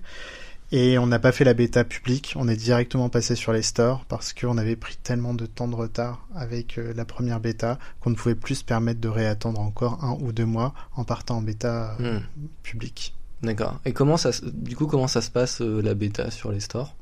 Et 0.71 0.99
on 0.99 1.07
n'a 1.07 1.17
pas 1.17 1.31
fait 1.31 1.43
la 1.43 1.55
bêta 1.55 1.83
publique, 1.83 2.33
on 2.35 2.47
est 2.47 2.55
directement 2.55 3.09
passé 3.09 3.35
sur 3.35 3.53
les 3.53 3.63
stores 3.63 4.05
parce 4.07 4.33
qu'on 4.33 4.57
avait 4.59 4.75
pris 4.75 4.97
tellement 5.01 5.33
de 5.33 5.47
temps 5.47 5.67
de 5.67 5.73
retard 5.73 6.27
avec 6.35 6.79
la 6.95 7.05
première 7.05 7.39
bêta 7.39 7.79
qu'on 8.01 8.11
ne 8.11 8.15
pouvait 8.15 8.35
plus 8.35 8.55
se 8.55 8.63
permettre 8.63 9.01
de 9.01 9.07
réattendre 9.07 9.61
encore 9.61 10.03
un 10.03 10.15
ou 10.21 10.31
deux 10.31 10.45
mois 10.45 10.75
en 10.95 11.03
partant 11.05 11.37
en 11.37 11.41
bêta 11.41 11.95
hmm. 11.99 12.19
publique. 12.61 13.15
D'accord. 13.41 13.79
Et 13.85 13.93
comment 13.93 14.17
ça, 14.17 14.29
du 14.53 14.75
coup, 14.75 14.85
comment 14.85 15.07
ça 15.07 15.21
se 15.21 15.31
passe 15.31 15.61
la 15.61 15.95
bêta 15.95 16.29
sur 16.29 16.51
les 16.51 16.59
stores? 16.59 16.93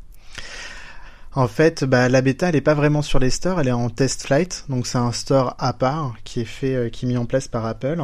En 1.33 1.47
fait, 1.47 1.83
bah, 1.83 2.09
la 2.09 2.21
bêta, 2.21 2.50
elle 2.50 2.55
est 2.55 2.62
pas 2.62 2.74
vraiment 2.74 3.01
sur 3.03 3.19
les 3.19 3.29
stores, 3.29 3.59
elle 3.59 3.67
est 3.67 3.71
en 3.71 3.89
test 3.89 4.25
flight, 4.25 4.65
donc 4.69 4.88
c'est 4.88 4.97
un 4.97 5.12
store 5.12 5.55
à 5.59 5.74
part 5.74 6.15
qui 6.24 6.41
est 6.41 6.45
fait, 6.45 6.75
euh, 6.75 6.89
qui 6.89 7.05
est 7.05 7.09
mis 7.09 7.17
en 7.17 7.25
place 7.25 7.47
par 7.47 7.65
Apple. 7.65 8.01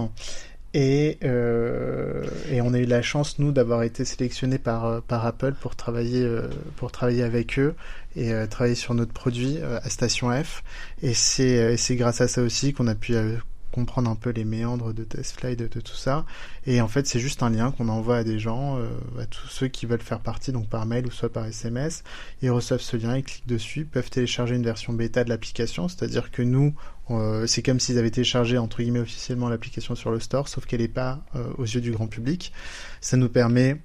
Et, 0.75 1.17
euh, 1.24 2.24
et 2.53 2.62
on 2.62 2.74
a 2.74 2.77
eu 2.77 2.86
la 2.86 3.01
chance 3.01 3.39
nous 3.39 3.51
d'avoir 3.51 3.83
été 3.83 4.05
sélectionnés 4.05 4.57
par 4.57 4.86
euh, 4.86 5.01
Apple 5.10 5.53
pour 5.60 5.75
travailler 5.75 6.24
euh, 6.24 6.48
pour 6.77 6.91
travailler 6.91 7.24
avec 7.24 7.57
eux 7.60 7.75
et 8.15 8.31
travailler 8.48 8.75
sur 8.75 8.93
notre 8.93 9.12
produit 9.12 9.57
à 9.62 9.89
Station 9.89 10.29
F. 10.31 10.63
Et 11.01 11.15
c'est 11.15 11.77
c'est 11.77 11.95
grâce 11.95 12.22
à 12.22 12.27
ça 12.27 12.43
aussi 12.43 12.72
qu'on 12.72 12.86
a 12.86 12.93
pu 12.93 13.15
comprendre 13.74 14.10
un 14.10 14.15
peu 14.15 14.29
les 14.29 14.45
méandres 14.45 14.93
de 14.93 15.03
TestFlight, 15.03 15.60
de, 15.60 15.67
de 15.67 15.81
tout 15.81 15.95
ça. 15.95 16.25
Et 16.65 16.79
en 16.79 16.88
fait, 16.88 17.07
c'est 17.07 17.19
juste 17.19 17.43
un 17.43 17.50
lien 17.50 17.72
qu'on 17.72 17.89
envoie 17.89 18.17
à 18.17 18.24
des 18.24 18.39
gens, 18.39 18.77
euh, 18.77 18.88
à 19.19 19.25
tous 19.25 19.48
ceux 19.48 19.67
qui 19.67 19.86
veulent 19.86 20.01
faire 20.01 20.19
partie, 20.19 20.51
donc 20.51 20.69
par 20.69 20.86
mail 20.86 21.07
ou 21.07 21.12
soit 21.12 21.33
par 21.33 21.45
SMS. 21.45 22.03
Ils 22.41 22.51
reçoivent 22.51 22.81
ce 22.81 22.95
lien, 22.95 23.17
ils 23.17 23.24
cliquent 23.24 23.48
dessus, 23.48 23.86
peuvent 23.86 24.10
télécharger 24.10 24.55
une 24.55 24.63
version 24.63 24.93
bêta 24.93 25.24
de 25.24 25.29
l'application, 25.29 25.88
c'est-à-dire 25.88 26.31
que 26.31 26.43
nous, 26.43 26.75
euh, 27.10 27.48
c'est 27.48 27.62
comme 27.62 27.79
s'ils 27.79 27.98
avaient 27.98 28.12
téléchargé 28.12 28.57
entre 28.57 28.81
guillemets 28.81 29.00
officiellement 29.00 29.50
l'application 29.50 29.95
sur 29.95 30.12
le 30.12 30.19
store, 30.19 30.48
sauf 30.48 30.65
qu'elle 30.65 30.81
n'est 30.81 30.88
pas 30.88 31.24
euh, 31.36 31.48
aux 31.57 31.65
yeux 31.65 31.81
du 31.81 31.91
grand 31.91 32.07
public. 32.07 32.53
Ça 33.01 33.17
nous 33.17 33.29
permet 33.29 33.77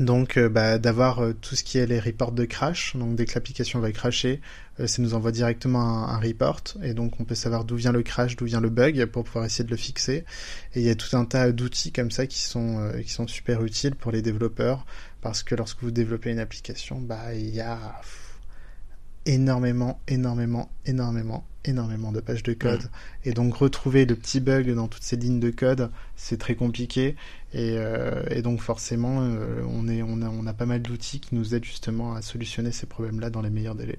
donc 0.00 0.36
euh, 0.36 0.48
bah, 0.48 0.78
d'avoir 0.78 1.20
euh, 1.20 1.32
tout 1.32 1.56
ce 1.56 1.64
qui 1.64 1.78
est 1.78 1.86
les 1.86 1.98
reports 1.98 2.32
de 2.32 2.44
crash. 2.44 2.94
Donc 2.96 3.16
dès 3.16 3.24
que 3.24 3.34
l'application 3.34 3.80
va 3.80 3.90
crasher, 3.90 4.40
euh, 4.78 4.86
ça 4.86 5.02
nous 5.02 5.14
envoie 5.14 5.32
directement 5.32 5.80
un, 5.80 6.14
un, 6.14 6.18
report 6.18 6.62
et 6.82 6.94
donc 6.94 7.18
on 7.20 7.24
peut 7.24 7.34
savoir 7.34 7.64
d'où 7.64 7.76
vient 7.76 7.92
le 7.92 8.02
crash, 8.02 8.36
d'où 8.36 8.44
vient 8.44 8.60
le 8.60 8.70
bug 8.70 9.04
pour 9.06 9.24
pouvoir 9.24 9.44
essayer 9.44 9.64
de 9.64 9.70
le 9.70 9.76
fixer. 9.76 10.24
Et 10.74 10.80
il 10.80 10.86
y 10.86 10.90
a 10.90 10.94
tout 10.94 11.16
un 11.16 11.24
tas 11.24 11.50
d'outils 11.52 11.92
comme 11.92 12.10
ça 12.10 12.26
qui 12.26 12.42
sont 12.42 12.92
qui 13.02 13.10
sont 13.10 13.26
super 13.26 13.64
utiles 13.64 13.94
pour 13.94 14.12
les 14.12 14.22
développeurs 14.22 14.86
parce 15.20 15.42
que 15.42 15.54
lorsque 15.54 15.82
vous 15.82 15.90
développez 15.90 16.30
une 16.30 16.38
application, 16.38 17.00
bah 17.00 17.34
il 17.34 17.54
y 17.54 17.60
a 17.60 18.00
énormément, 19.28 20.00
énormément, 20.08 20.70
énormément, 20.86 21.44
énormément 21.64 22.12
de 22.12 22.20
pages 22.20 22.42
de 22.42 22.54
code. 22.54 22.82
Mmh. 22.82 23.28
Et 23.28 23.32
donc 23.32 23.54
retrouver 23.54 24.06
le 24.06 24.16
petit 24.16 24.40
bug 24.40 24.74
dans 24.74 24.88
toutes 24.88 25.02
ces 25.02 25.16
lignes 25.16 25.38
de 25.38 25.50
code, 25.50 25.90
c'est 26.16 26.38
très 26.38 26.54
compliqué. 26.54 27.14
Et, 27.52 27.74
euh, 27.76 28.22
et 28.30 28.40
donc 28.40 28.60
forcément, 28.60 29.20
euh, 29.20 29.62
on, 29.68 29.86
est, 29.86 30.02
on, 30.02 30.22
a, 30.22 30.30
on 30.30 30.46
a 30.46 30.52
pas 30.54 30.66
mal 30.66 30.80
d'outils 30.80 31.20
qui 31.20 31.34
nous 31.34 31.54
aident 31.54 31.64
justement 31.64 32.14
à 32.14 32.22
solutionner 32.22 32.72
ces 32.72 32.86
problèmes-là 32.86 33.28
dans 33.28 33.42
les 33.42 33.50
meilleurs 33.50 33.74
délais. 33.74 33.98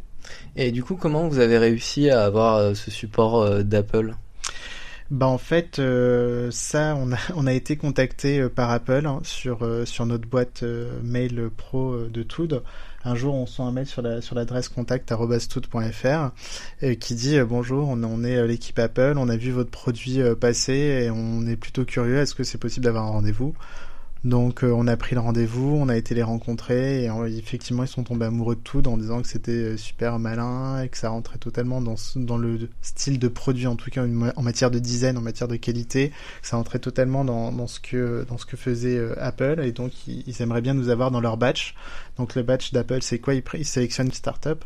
Et 0.56 0.72
du 0.72 0.84
coup, 0.84 0.96
comment 0.96 1.28
vous 1.28 1.40
avez 1.40 1.60
réussi 1.60 2.10
à 2.10 2.24
avoir 2.24 2.56
euh, 2.56 2.74
ce 2.74 2.90
support 2.90 3.64
d'Apple? 3.64 4.16
Bah 5.12 5.28
en 5.28 5.40
fait, 5.40 5.78
euh, 5.80 6.50
ça, 6.52 6.96
on 6.96 7.12
a, 7.12 7.18
on 7.36 7.46
a 7.46 7.54
été 7.54 7.78
contacté 7.78 8.48
par 8.50 8.72
Apple 8.72 9.06
hein, 9.06 9.20
sur, 9.24 9.68
sur 9.86 10.06
notre 10.08 10.28
boîte 10.28 10.64
mail 11.04 11.50
pro 11.56 12.08
de 12.08 12.24
Tood 12.24 12.64
un 13.06 13.16
jour 13.16 13.34
on 13.36 13.46
reçoit 13.46 13.66
un 13.66 13.72
mail 13.72 13.88
sur 13.88 14.02
l'adresse 14.02 14.70
contact@tout.fr 14.70 16.32
euh, 16.84 16.96
qui 16.96 17.16
dit 17.16 17.38
euh, 17.38 17.46
bonjour, 17.46 17.88
on, 17.88 18.04
on 18.04 18.24
est 18.24 18.38
euh, 18.38 18.48
l'équipe 18.48 18.78
Apple, 18.80 19.16
on 19.18 19.30
a 19.30 19.38
vu 19.38 19.52
votre 19.52 19.72
produit 19.72 20.20
passer 20.40 20.74
et 20.74 21.10
on 21.10 21.46
est 21.48 21.56
plutôt 21.56 21.86
curieux, 21.86 22.18
est-ce 22.18 22.36
que 22.36 22.44
c'est 22.44 22.58
possible 22.58 22.86
d'avoir 22.86 23.06
un 23.06 23.12
rendez-vous? 23.12 23.56
Donc 24.26 24.66
euh, 24.66 24.72
on 24.72 24.86
a 24.88 24.98
pris 24.98 25.16
le 25.16 25.22
rendez-vous, 25.22 25.78
on 25.78 25.88
a 25.88 25.96
été 25.96 26.14
les 26.14 26.24
rencontrer 26.24 27.04
et 27.04 27.10
euh, 27.10 27.26
effectivement 27.26 27.84
ils 27.84 27.88
sont 27.88 28.04
tombés 28.04 28.26
amoureux 28.26 28.56
de 28.56 28.60
tout 28.60 28.86
en 28.90 28.98
disant 28.98 29.22
que 29.22 29.28
c'était 29.30 29.52
euh, 29.52 29.78
super 29.78 30.20
malin 30.20 30.82
et 30.82 30.90
que 30.90 30.98
ça 30.98 31.10
rentrait 31.10 31.38
totalement 31.38 31.80
dans, 31.80 31.96
dans 32.18 32.38
le 32.38 32.70
style 32.82 33.18
de 33.18 33.28
produit 33.30 33.66
en 33.66 33.78
tout 33.78 33.90
cas 33.90 34.04
en 34.04 34.42
matière 34.42 34.72
de 34.72 34.80
design, 34.80 35.18
en 35.18 35.22
matière 35.22 35.48
de 35.48 35.56
qualité, 35.56 36.10
que 36.42 36.48
ça 36.48 36.58
rentrait 36.58 36.80
totalement 36.80 37.24
dans, 37.24 37.68
ce 37.68 37.80
que 37.80 38.26
faisait 38.58 39.00
Apple 39.18 39.62
et 39.64 39.72
donc 39.72 40.08
ils, 40.08 40.42
aimeraient 40.42 40.62
bien 40.62 40.74
nous 40.74 40.90
avoir 40.90 41.12
dans 41.12 41.22
leur 41.22 41.38
batch. 41.38 41.76
Donc 42.18 42.36
le 42.36 42.44
batch 42.44 42.74
d'Apple 42.74 43.02
c'est 43.02 43.20
quoi? 43.20 43.36
Ils, 43.36 43.44
ils 43.54 43.66
sélectionnent 43.66 44.08
une 44.08 44.14
startup. 44.14 44.66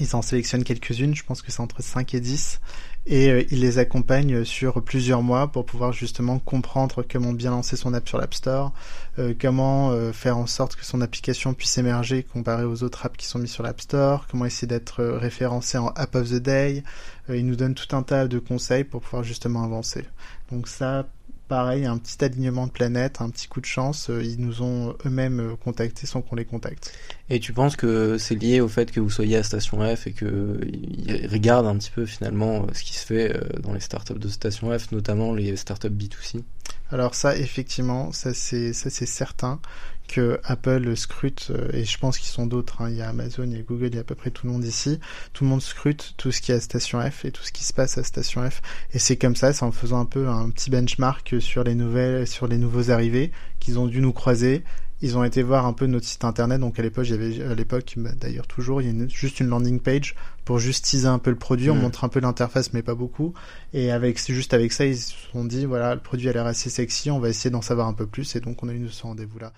Ils 0.00 0.16
en 0.16 0.22
sélectionnent 0.22 0.64
quelques-unes, 0.64 1.14
je 1.14 1.22
pense 1.22 1.40
que 1.40 1.52
c'est 1.52 1.60
entre 1.60 1.80
5 1.80 2.14
et 2.14 2.20
10, 2.20 2.60
et 3.06 3.30
euh, 3.30 3.44
ils 3.50 3.60
les 3.60 3.78
accompagnent 3.78 4.44
sur 4.44 4.82
plusieurs 4.82 5.22
mois 5.22 5.48
pour 5.48 5.66
pouvoir 5.66 5.92
justement 5.92 6.38
comprendre 6.38 7.04
comment 7.10 7.32
bien 7.32 7.50
lancer 7.50 7.76
son 7.76 7.92
app 7.94 8.08
sur 8.08 8.18
l'App 8.18 8.34
Store, 8.34 8.72
euh, 9.18 9.34
comment 9.38 9.90
euh, 9.90 10.12
faire 10.12 10.38
en 10.38 10.46
sorte 10.46 10.76
que 10.76 10.84
son 10.84 11.00
application 11.00 11.54
puisse 11.54 11.76
émerger 11.78 12.22
comparé 12.22 12.64
aux 12.64 12.82
autres 12.82 13.04
apps 13.06 13.16
qui 13.16 13.26
sont 13.26 13.38
mises 13.38 13.52
sur 13.52 13.62
l'App 13.62 13.80
Store, 13.80 14.26
comment 14.30 14.46
essayer 14.46 14.66
d'être 14.66 15.00
euh, 15.00 15.18
référencé 15.18 15.78
en 15.78 15.88
App 15.88 16.14
of 16.14 16.30
the 16.30 16.36
Day. 16.36 16.82
Euh, 17.28 17.36
ils 17.36 17.46
nous 17.46 17.56
donnent 17.56 17.74
tout 17.74 17.94
un 17.94 18.02
tas 18.02 18.26
de 18.26 18.38
conseils 18.38 18.84
pour 18.84 19.02
pouvoir 19.02 19.22
justement 19.22 19.64
avancer. 19.64 20.04
Donc 20.50 20.68
ça, 20.68 21.06
pareil, 21.48 21.86
un 21.86 21.98
petit 21.98 22.24
alignement 22.24 22.66
de 22.66 22.72
planète, 22.72 23.20
un 23.20 23.30
petit 23.30 23.48
coup 23.48 23.60
de 23.60 23.66
chance, 23.66 24.10
euh, 24.10 24.22
ils 24.22 24.40
nous 24.40 24.62
ont 24.62 24.96
eux-mêmes 25.04 25.56
contactés 25.62 26.06
sans 26.06 26.22
qu'on 26.22 26.36
les 26.36 26.44
contacte. 26.44 26.92
Et 27.30 27.40
tu 27.40 27.52
penses 27.52 27.76
que 27.76 28.18
c'est 28.18 28.34
lié 28.34 28.60
au 28.60 28.68
fait 28.68 28.90
que 28.90 29.00
vous 29.00 29.10
soyez 29.10 29.36
à 29.36 29.42
Station 29.42 29.78
F 29.94 30.06
et 30.06 30.12
qu'ils 30.12 31.28
regardent 31.30 31.66
un 31.66 31.76
petit 31.76 31.90
peu 31.90 32.06
finalement 32.06 32.66
ce 32.72 32.82
qui 32.82 32.94
se 32.94 33.06
fait 33.06 33.36
euh, 33.36 33.60
dans 33.60 33.72
les 33.72 33.80
startups 33.80 34.18
de 34.18 34.28
Station 34.28 34.76
F, 34.76 34.92
notamment 34.92 35.32
les 35.32 35.56
startups 35.56 35.88
B2C 35.88 36.42
Alors 36.90 37.14
ça, 37.14 37.36
effectivement, 37.36 38.12
ça 38.12 38.34
c'est 38.34 38.72
certain 38.72 39.60
que 40.08 40.40
Apple 40.44 40.96
scrute, 40.96 41.48
euh, 41.50 41.68
et 41.72 41.84
je 41.84 41.98
pense 41.98 42.18
qu'ils 42.18 42.28
sont 42.28 42.46
d'autres, 42.46 42.82
hein. 42.82 42.90
il 42.90 42.96
y 42.96 43.02
a 43.02 43.08
Amazon, 43.08 43.44
il 43.44 43.56
y 43.56 43.58
a 43.58 43.62
Google, 43.62 43.86
il 43.86 43.94
y 43.94 43.98
a 43.98 44.02
à 44.02 44.04
peu 44.04 44.14
près 44.14 44.30
tout 44.30 44.46
le 44.46 44.52
monde 44.52 44.64
ici, 44.64 45.00
tout 45.32 45.44
le 45.44 45.50
monde 45.50 45.62
scrute 45.62 46.14
tout 46.16 46.32
ce 46.32 46.40
qui 46.40 46.52
est 46.52 46.54
à 46.54 46.60
Station 46.60 47.00
F 47.00 47.24
et 47.24 47.32
tout 47.32 47.42
ce 47.42 47.52
qui 47.52 47.64
se 47.64 47.72
passe 47.72 47.98
à 47.98 48.04
Station 48.04 48.48
F. 48.48 48.60
Et 48.92 48.98
c'est 48.98 49.16
comme 49.16 49.36
ça, 49.36 49.52
c'est 49.52 49.64
en 49.64 49.72
faisant 49.72 50.00
un 50.00 50.04
peu 50.04 50.28
un 50.28 50.50
petit 50.50 50.70
benchmark 50.70 51.40
sur 51.40 51.64
les 51.64 51.74
nouvelles, 51.74 52.26
sur 52.26 52.46
les 52.46 52.58
nouveaux 52.58 52.90
arrivés 52.90 53.32
qu'ils 53.60 53.78
ont 53.78 53.86
dû 53.86 54.00
nous 54.00 54.12
croiser. 54.12 54.62
Ils 55.02 55.18
ont 55.18 55.24
été 55.24 55.42
voir 55.42 55.66
un 55.66 55.72
peu 55.72 55.86
notre 55.86 56.06
site 56.06 56.24
internet, 56.24 56.60
donc 56.60 56.78
à 56.78 56.82
l'époque, 56.82 57.04
j'avais 57.04 57.42
à 57.42 57.54
l'époque, 57.54 57.94
bah, 57.96 58.12
d'ailleurs 58.18 58.46
toujours, 58.46 58.80
il 58.80 58.84
y 58.84 58.88
a 58.88 58.90
une, 58.90 59.10
juste 59.10 59.40
une 59.40 59.48
landing 59.48 59.80
page 59.80 60.14
pour 60.44 60.58
juste 60.58 60.84
teaser 60.84 61.08
un 61.08 61.18
peu 61.18 61.30
le 61.30 61.36
produit, 61.36 61.68
on 61.68 61.74
mmh. 61.74 61.80
montre 61.80 62.04
un 62.04 62.08
peu 62.08 62.20
l'interface, 62.20 62.72
mais 62.72 62.82
pas 62.82 62.94
beaucoup. 62.94 63.34
Et 63.72 63.90
avec 63.90 64.18
juste 64.24 64.54
avec 64.54 64.72
ça, 64.72 64.86
ils 64.86 64.96
se 64.96 65.12
sont 65.32 65.44
dit 65.44 65.66
voilà, 65.66 65.94
le 65.94 66.00
produit 66.00 66.28
a 66.28 66.32
l'air 66.32 66.46
assez 66.46 66.70
sexy, 66.70 67.10
on 67.10 67.18
va 67.18 67.28
essayer 67.28 67.50
d'en 67.50 67.60
savoir 67.62 67.88
un 67.88 67.92
peu 67.92 68.06
plus, 68.06 68.36
et 68.36 68.40
donc 68.40 68.62
on 68.62 68.68
a 68.68 68.72
eu 68.72 68.88
ce 68.88 69.02
rendez-vous 69.02 69.38
là. 69.38 69.52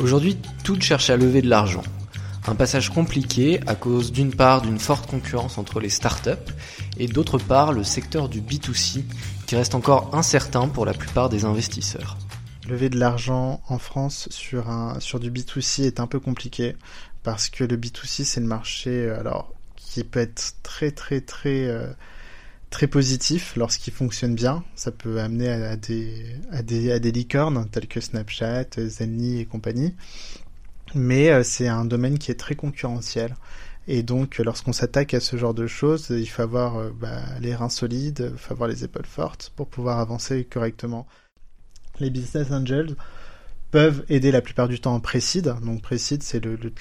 Aujourd'hui, 0.00 0.38
tout 0.64 0.80
cherche 0.80 1.10
à 1.10 1.16
lever 1.16 1.42
de 1.42 1.50
l'argent. 1.50 1.82
Un 2.46 2.54
passage 2.54 2.88
compliqué 2.88 3.60
à 3.66 3.74
cause 3.74 4.10
d'une 4.10 4.34
part 4.34 4.62
d'une 4.62 4.78
forte 4.78 5.08
concurrence 5.08 5.58
entre 5.58 5.80
les 5.80 5.90
startups 5.90 6.30
et 6.98 7.06
d'autre 7.06 7.38
part 7.38 7.72
le 7.72 7.84
secteur 7.84 8.28
du 8.28 8.40
B2C 8.40 9.04
qui 9.46 9.54
reste 9.54 9.74
encore 9.74 10.14
incertain 10.14 10.66
pour 10.68 10.86
la 10.86 10.94
plupart 10.94 11.28
des 11.28 11.44
investisseurs. 11.44 12.16
Lever 12.68 12.88
de 12.88 12.98
l'argent 12.98 13.60
en 13.68 13.78
France 13.78 14.28
sur, 14.30 14.64
du 15.20 15.30
B2C 15.30 15.84
est 15.84 16.00
un 16.00 16.06
peu 16.06 16.20
compliqué 16.20 16.74
parce 17.22 17.48
que 17.50 17.62
le 17.62 17.76
B2C 17.76 18.24
c'est 18.24 18.40
le 18.40 18.46
marché 18.46 19.10
alors 19.10 19.52
qui 19.76 20.02
peut 20.04 20.20
être 20.20 20.54
très 20.62 20.90
très 20.90 21.20
très 21.20 21.66
euh, 21.66 21.86
très 22.72 22.88
positif 22.88 23.54
lorsqu'il 23.54 23.92
fonctionne 23.92 24.34
bien. 24.34 24.64
Ça 24.74 24.90
peut 24.90 25.20
amener 25.20 25.48
à, 25.48 25.76
des, 25.76 26.34
à, 26.50 26.62
des, 26.62 27.12
licornes 27.12 27.68
telles 27.70 27.86
que 27.86 28.00
Snapchat, 28.00 28.66
Zenly 28.78 29.38
et 29.38 29.44
compagnie. 29.44 29.94
Mais 30.94 31.30
euh, 31.30 31.44
c'est 31.44 31.68
un 31.68 31.84
domaine 31.84 32.18
qui 32.18 32.32
est 32.32 32.40
très 32.40 32.56
concurrentiel. 32.56 33.36
Et 33.88 34.02
donc, 34.02 34.38
lorsqu'on 34.38 34.72
s'attaque 34.72 35.14
à 35.14 35.20
ce 35.20 35.36
genre 35.36 35.54
de 35.54 35.66
choses, 35.66 36.08
il 36.10 36.26
faut 36.26 36.42
avoir 36.42 36.76
euh, 36.76 36.90
bah, 36.98 37.20
les 37.40 37.54
reins 37.54 37.68
solides, 37.68 38.30
il 38.32 38.38
faut 38.38 38.52
avoir 38.52 38.68
les 38.68 38.84
épaules 38.84 39.06
fortes 39.06 39.52
pour 39.54 39.68
pouvoir 39.68 40.00
avancer 40.00 40.44
correctement. 40.44 41.06
Les 42.00 42.10
business 42.10 42.50
angels 42.50 42.96
peuvent 43.70 44.04
aider 44.08 44.30
la 44.30 44.42
plupart 44.42 44.68
du 44.68 44.80
temps 44.80 44.94
en 44.94 45.00
précide. 45.00 45.54
Donc 45.64 45.82
précide, 45.82 46.22
c'est 46.22 46.44
le, 46.44 46.56
le, 46.56 46.72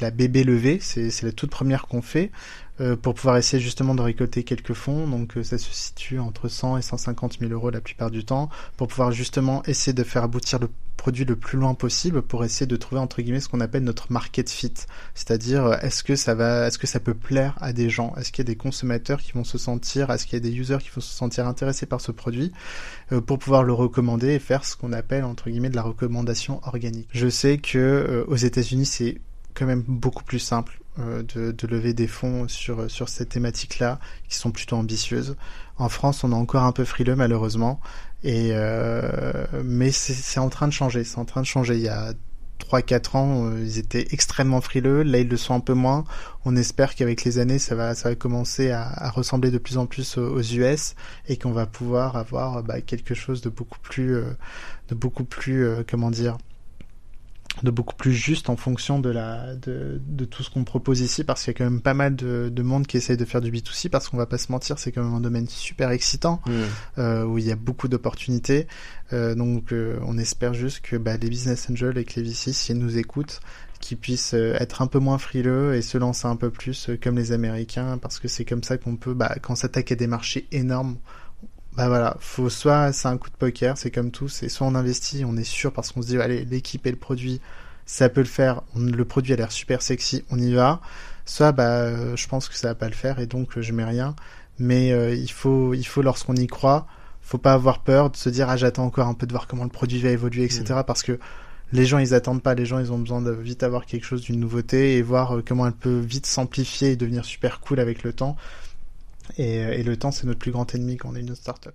la 0.00 0.10
bébé 0.10 0.44
levée, 0.44 0.78
c'est 0.80 1.22
la 1.22 1.32
toute 1.32 1.50
première 1.50 1.86
qu'on 1.86 2.02
fait. 2.02 2.30
Euh, 2.80 2.96
pour 2.96 3.12
pouvoir 3.12 3.36
essayer 3.36 3.62
justement 3.62 3.94
de 3.94 4.00
récolter 4.00 4.44
quelques 4.44 4.72
fonds. 4.72 5.06
Donc 5.06 5.36
euh, 5.36 5.42
ça 5.42 5.58
se 5.58 5.70
situe 5.70 6.18
entre 6.18 6.48
100 6.48 6.78
et 6.78 6.82
150 6.82 7.38
000 7.38 7.52
euros 7.52 7.68
la 7.68 7.82
plupart 7.82 8.10
du 8.10 8.24
temps, 8.24 8.48
pour 8.78 8.88
pouvoir 8.88 9.12
justement 9.12 9.62
essayer 9.66 9.92
de 9.92 10.02
faire 10.02 10.24
aboutir 10.24 10.58
le 10.58 10.70
produit 10.96 11.26
le 11.26 11.36
plus 11.36 11.58
loin 11.58 11.74
possible 11.74 12.22
pour 12.22 12.44
essayer 12.44 12.66
de 12.66 12.76
trouver 12.76 13.00
entre 13.00 13.20
guillemets 13.20 13.40
ce 13.40 13.48
qu'on 13.50 13.60
appelle 13.60 13.84
notre 13.84 14.10
market 14.10 14.48
fit, 14.48 14.72
c'est-à-dire 15.14 15.66
euh, 15.66 15.78
est-ce 15.82 16.02
que 16.02 16.16
ça 16.16 16.34
va, 16.34 16.66
est-ce 16.66 16.78
que 16.78 16.86
ça 16.86 16.98
peut 16.98 17.12
plaire 17.12 17.56
à 17.60 17.74
des 17.74 17.90
gens, 17.90 18.14
est-ce 18.16 18.32
qu'il 18.32 18.42
y 18.42 18.48
a 18.48 18.50
des 18.50 18.56
consommateurs 18.56 19.20
qui 19.20 19.32
vont 19.32 19.44
se 19.44 19.58
sentir, 19.58 20.10
est-ce 20.10 20.24
qu'il 20.24 20.34
y 20.34 20.36
a 20.36 20.50
des 20.50 20.56
users 20.56 20.78
qui 20.80 20.88
vont 20.88 21.02
se 21.02 21.12
sentir 21.12 21.46
intéressés 21.46 21.84
par 21.86 22.00
ce 22.00 22.10
produit 22.10 22.52
pour 23.26 23.38
pouvoir 23.38 23.64
le 23.64 23.74
recommander 23.74 24.28
et 24.28 24.38
faire 24.38 24.64
ce 24.64 24.76
qu'on 24.76 24.92
appelle 24.92 25.24
entre 25.24 25.50
guillemets 25.50 25.70
de 25.70 25.76
la 25.76 25.82
recommandation 25.82 26.60
organique? 26.64 27.08
Je 27.12 27.28
sais 27.28 27.58
que 27.58 28.24
aux 28.28 28.36
États-Unis 28.36 28.86
c'est 28.86 29.20
quand 29.54 29.66
même 29.66 29.82
beaucoup 29.86 30.24
plus 30.24 30.38
simple 30.38 30.81
de, 30.98 31.52
de, 31.52 31.66
lever 31.66 31.94
des 31.94 32.06
fonds 32.06 32.48
sur, 32.48 32.90
sur 32.90 33.08
cette 33.08 33.30
thématique-là, 33.30 33.98
qui 34.28 34.36
sont 34.36 34.50
plutôt 34.50 34.76
ambitieuses. 34.76 35.36
En 35.78 35.88
France, 35.88 36.22
on 36.24 36.32
est 36.32 36.34
encore 36.34 36.64
un 36.64 36.72
peu 36.72 36.84
frileux 36.84 37.16
malheureusement, 37.16 37.80
et 38.24 38.50
euh, 38.52 39.46
mais 39.64 39.90
c'est 39.90 40.40
en 40.40 40.48
train 40.48 40.68
de 40.68 40.72
changer. 40.72 41.04
C'est 41.04 41.18
en 41.18 41.24
train 41.24 41.40
de 41.40 41.46
changer. 41.46 41.76
Il 41.76 41.82
y 41.82 41.88
a 41.88 42.12
3-4 42.62 43.16
ans, 43.16 43.46
euh, 43.46 43.60
ils 43.60 43.78
étaient 43.78 44.06
extrêmement 44.10 44.60
frileux. 44.60 45.02
Là, 45.02 45.18
ils 45.18 45.28
le 45.28 45.36
sont 45.36 45.54
un 45.54 45.60
peu 45.60 45.74
moins. 45.74 46.04
On 46.44 46.56
espère 46.56 46.94
qu'avec 46.94 47.24
les 47.24 47.38
années, 47.38 47.58
ça 47.58 47.74
va, 47.74 47.94
ça 47.94 48.10
va 48.10 48.14
commencer 48.14 48.70
à, 48.70 48.88
à, 48.88 49.10
ressembler 49.10 49.50
de 49.50 49.58
plus 49.58 49.78
en 49.78 49.86
plus 49.86 50.18
aux, 50.18 50.40
US 50.40 50.94
et 51.28 51.36
qu'on 51.36 51.52
va 51.52 51.66
pouvoir 51.66 52.16
avoir 52.16 52.62
bah, 52.62 52.80
quelque 52.80 53.14
chose 53.14 53.40
de 53.42 53.48
beaucoup 53.48 53.78
plus, 53.80 54.16
euh, 54.16 54.24
de 54.88 54.94
beaucoup 54.94 55.24
plus, 55.24 55.66
euh, 55.66 55.82
comment 55.88 56.10
dire, 56.10 56.38
de 57.62 57.70
beaucoup 57.70 57.94
plus 57.94 58.14
juste 58.14 58.48
en 58.48 58.56
fonction 58.56 58.98
de 58.98 59.10
la 59.10 59.54
de, 59.56 60.00
de 60.06 60.24
tout 60.24 60.42
ce 60.42 60.50
qu'on 60.50 60.64
propose 60.64 61.00
ici 61.00 61.22
parce 61.22 61.42
qu'il 61.42 61.52
y 61.52 61.54
a 61.54 61.58
quand 61.58 61.70
même 61.70 61.82
pas 61.82 61.94
mal 61.94 62.16
de, 62.16 62.50
de 62.52 62.62
monde 62.62 62.86
qui 62.86 62.96
essaye 62.96 63.16
de 63.16 63.24
faire 63.24 63.40
du 63.40 63.52
B2C 63.52 63.90
parce 63.90 64.08
qu'on 64.08 64.16
va 64.16 64.26
pas 64.26 64.38
se 64.38 64.50
mentir 64.50 64.78
c'est 64.78 64.90
quand 64.90 65.02
même 65.02 65.14
un 65.14 65.20
domaine 65.20 65.46
super 65.46 65.90
excitant 65.90 66.40
mmh. 66.46 66.50
euh, 66.98 67.24
où 67.24 67.38
il 67.38 67.44
y 67.44 67.52
a 67.52 67.56
beaucoup 67.56 67.88
d'opportunités 67.88 68.66
euh, 69.12 69.34
donc 69.34 69.72
euh, 69.72 69.98
on 70.06 70.16
espère 70.16 70.54
juste 70.54 70.80
que 70.80 70.96
bah, 70.96 71.16
les 71.16 71.28
business 71.28 71.68
angels 71.70 71.98
et 71.98 72.04
que 72.04 72.18
les 72.18 72.28
VC 72.28 72.52
s'ils 72.52 72.78
nous 72.78 72.96
écoutent 72.96 73.40
qui 73.80 73.96
puissent 73.96 74.34
euh, 74.34 74.54
être 74.58 74.80
un 74.80 74.86
peu 74.86 74.98
moins 74.98 75.18
frileux 75.18 75.74
et 75.74 75.82
se 75.82 75.98
lancer 75.98 76.26
un 76.26 76.36
peu 76.36 76.50
plus 76.50 76.88
comme 77.02 77.16
les 77.16 77.32
Américains, 77.32 77.98
parce 77.98 78.20
que 78.20 78.28
c'est 78.28 78.44
comme 78.44 78.62
ça 78.62 78.78
qu'on 78.78 78.96
peut, 78.96 79.12
bah, 79.12 79.34
quand 79.42 79.54
on 79.54 79.56
s'attaque 79.56 79.90
à 79.90 79.96
des 79.96 80.06
marchés 80.06 80.46
énormes, 80.52 80.96
bah 81.76 81.88
voilà, 81.88 82.16
faut 82.20 82.50
soit 82.50 82.92
c'est 82.92 83.08
un 83.08 83.16
coup 83.16 83.30
de 83.30 83.36
poker, 83.36 83.78
c'est 83.78 83.90
comme 83.90 84.10
tout, 84.10 84.28
c'est 84.28 84.48
soit 84.48 84.66
on 84.66 84.74
investit, 84.74 85.24
on 85.24 85.36
est 85.36 85.44
sûr 85.44 85.72
parce 85.72 85.92
qu'on 85.92 86.02
se 86.02 86.08
dit 86.08 86.18
allez 86.18 86.44
l'équipe 86.44 86.86
et 86.86 86.90
le 86.90 86.96
produit, 86.96 87.40
ça 87.86 88.08
peut 88.08 88.20
le 88.20 88.26
faire, 88.26 88.62
le 88.76 89.04
produit 89.04 89.32
a 89.32 89.36
l'air 89.36 89.52
super 89.52 89.80
sexy, 89.80 90.24
on 90.30 90.38
y 90.38 90.52
va. 90.52 90.80
Soit 91.24 91.52
bah 91.52 92.16
je 92.16 92.26
pense 92.28 92.48
que 92.48 92.56
ça 92.56 92.68
va 92.68 92.74
pas 92.74 92.88
le 92.88 92.94
faire 92.94 93.20
et 93.20 93.26
donc 93.26 93.58
je 93.58 93.72
mets 93.72 93.84
rien. 93.84 94.14
Mais 94.58 94.92
euh, 94.92 95.14
il 95.14 95.30
faut 95.30 95.72
il 95.72 95.84
faut 95.84 96.02
lorsqu'on 96.02 96.34
y 96.36 96.46
croit, 96.46 96.86
faut 97.22 97.38
pas 97.38 97.54
avoir 97.54 97.80
peur 97.80 98.10
de 98.10 98.16
se 98.16 98.28
dire 98.28 98.50
ah 98.50 98.56
j'attends 98.56 98.84
encore 98.84 99.08
un 99.08 99.14
peu 99.14 99.26
de 99.26 99.32
voir 99.32 99.46
comment 99.46 99.64
le 99.64 99.70
produit 99.70 100.00
va 100.00 100.10
évoluer 100.10 100.44
etc 100.44 100.64
mmh. 100.70 100.82
parce 100.86 101.02
que 101.02 101.18
les 101.72 101.86
gens 101.86 101.98
ils 101.98 102.14
attendent 102.14 102.42
pas, 102.42 102.54
les 102.54 102.66
gens 102.66 102.78
ils 102.78 102.92
ont 102.92 102.98
besoin 102.98 103.22
de 103.22 103.30
vite 103.30 103.62
avoir 103.62 103.86
quelque 103.86 104.04
chose 104.04 104.20
d'une 104.22 104.38
nouveauté 104.38 104.96
et 104.98 105.02
voir 105.02 105.36
euh, 105.36 105.42
comment 105.46 105.66
elle 105.66 105.72
peut 105.72 106.00
vite 106.00 106.26
s'amplifier 106.26 106.92
et 106.92 106.96
devenir 106.96 107.24
super 107.24 107.60
cool 107.60 107.80
avec 107.80 108.02
le 108.02 108.12
temps. 108.12 108.36
Et, 109.38 109.58
euh, 109.58 109.72
et 109.72 109.82
le 109.82 109.96
temps 109.96 110.10
c'est 110.10 110.26
notre 110.26 110.38
plus 110.38 110.52
grand 110.52 110.74
ennemi 110.74 110.96
quand 110.96 111.10
on 111.10 111.16
est 111.16 111.20
une 111.20 111.34
startup. 111.34 111.74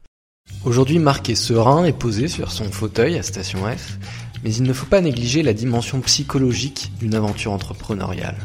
Aujourd'hui, 0.64 0.98
Marc 1.00 1.30
est 1.30 1.36
serein 1.36 1.86
et 1.86 1.94
posé 1.94 2.28
sur 2.28 2.52
son 2.52 2.72
fauteuil 2.72 3.18
à 3.18 3.24
Station 3.24 3.60
F, 3.66 3.98
mais 4.44 4.54
il 4.54 4.64
ne 4.64 4.74
faut 4.74 4.86
pas 4.86 5.02
négliger 5.02 5.44
la 5.44 5.54
dimension 5.54 6.02
psychologique 6.02 6.92
d'une 7.00 7.16
aventure 7.16 7.52
entrepreneuriale. 7.52 8.38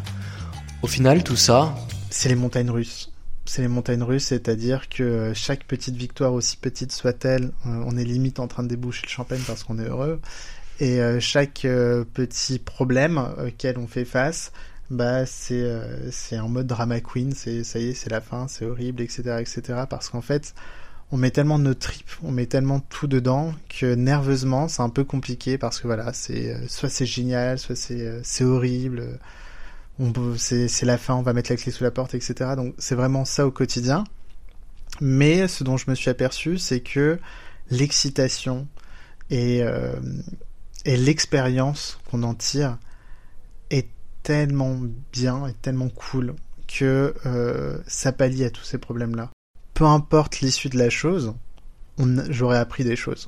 Au 0.82 0.86
final, 0.86 1.22
tout 1.22 1.36
ça... 1.36 1.74
C'est 2.10 2.28
les 2.28 2.34
montagnes 2.34 2.70
russes. 2.70 3.12
C'est 3.44 3.62
les 3.62 3.68
montagnes 3.68 4.02
russes, 4.02 4.24
c'est-à-dire 4.24 4.88
que 4.88 5.32
chaque 5.34 5.64
petite 5.64 5.96
victoire, 5.96 6.32
aussi 6.32 6.56
petite 6.56 6.92
soit-elle, 6.92 7.52
euh, 7.66 7.84
on 7.86 7.96
est 7.96 8.04
limite 8.04 8.40
en 8.40 8.48
train 8.48 8.62
de 8.62 8.68
déboucher 8.68 9.02
le 9.04 9.10
champagne 9.10 9.40
parce 9.46 9.64
qu'on 9.64 9.78
est 9.78 9.88
heureux. 9.88 10.20
Et 10.80 11.00
euh, 11.00 11.20
chaque 11.20 11.66
petit 12.14 12.58
problème 12.58 13.18
auquel 13.46 13.78
on 13.78 13.86
fait 13.86 14.04
face, 14.04 14.52
bah 14.92 15.26
c'est 15.26 15.64
c'est 16.10 16.38
en 16.38 16.48
mode 16.48 16.66
drama 16.66 17.00
queen, 17.00 17.32
c'est 17.32 17.64
ça 17.64 17.78
y 17.78 17.90
est, 17.90 17.94
c'est 17.94 18.10
la 18.10 18.20
fin, 18.20 18.48
c'est 18.48 18.64
horrible, 18.66 19.02
etc., 19.02 19.38
etc. 19.40 19.84
Parce 19.88 20.08
qu'en 20.08 20.20
fait, 20.20 20.54
on 21.10 21.16
met 21.16 21.30
tellement 21.30 21.58
de 21.58 21.72
tripes, 21.72 22.10
on 22.22 22.30
met 22.32 22.46
tellement 22.46 22.80
tout 22.80 23.06
dedans 23.06 23.54
que 23.68 23.94
nerveusement 23.94 24.68
c'est 24.68 24.82
un 24.82 24.90
peu 24.90 25.04
compliqué 25.04 25.58
parce 25.58 25.80
que 25.80 25.86
voilà, 25.86 26.12
c'est 26.12 26.68
soit 26.68 26.88
c'est 26.88 27.06
génial, 27.06 27.58
soit 27.58 27.76
c'est 27.76 28.20
c'est 28.22 28.44
horrible 28.44 29.18
c'est 30.36 30.84
la 30.84 30.98
fin, 30.98 31.14
on 31.14 31.22
va 31.22 31.32
mettre 31.32 31.50
la 31.50 31.56
clé 31.56 31.70
sous 31.72 31.84
la 31.84 31.90
porte, 31.90 32.14
etc. 32.14 32.52
Donc 32.56 32.74
c'est 32.78 32.94
vraiment 32.94 33.24
ça 33.24 33.46
au 33.46 33.50
quotidien. 33.50 34.04
Mais 35.00 35.48
ce 35.48 35.64
dont 35.64 35.76
je 35.76 35.90
me 35.90 35.94
suis 35.94 36.10
aperçu, 36.10 36.58
c'est 36.58 36.80
que 36.80 37.18
l'excitation 37.70 38.66
et, 39.30 39.62
euh, 39.62 39.94
et 40.84 40.96
l'expérience 40.96 41.98
qu'on 42.10 42.22
en 42.22 42.34
tire 42.34 42.78
tellement 44.22 44.78
bien 45.12 45.46
et 45.46 45.52
tellement 45.54 45.88
cool 45.88 46.34
que 46.66 47.14
euh, 47.26 47.78
ça 47.86 48.12
pallie 48.12 48.44
à 48.44 48.50
tous 48.50 48.64
ces 48.64 48.78
problèmes-là. 48.78 49.30
Peu 49.74 49.84
importe 49.84 50.40
l'issue 50.40 50.68
de 50.68 50.78
la 50.78 50.90
chose, 50.90 51.34
j'aurais 52.28 52.58
appris 52.58 52.84
des 52.84 52.96
choses 52.96 53.26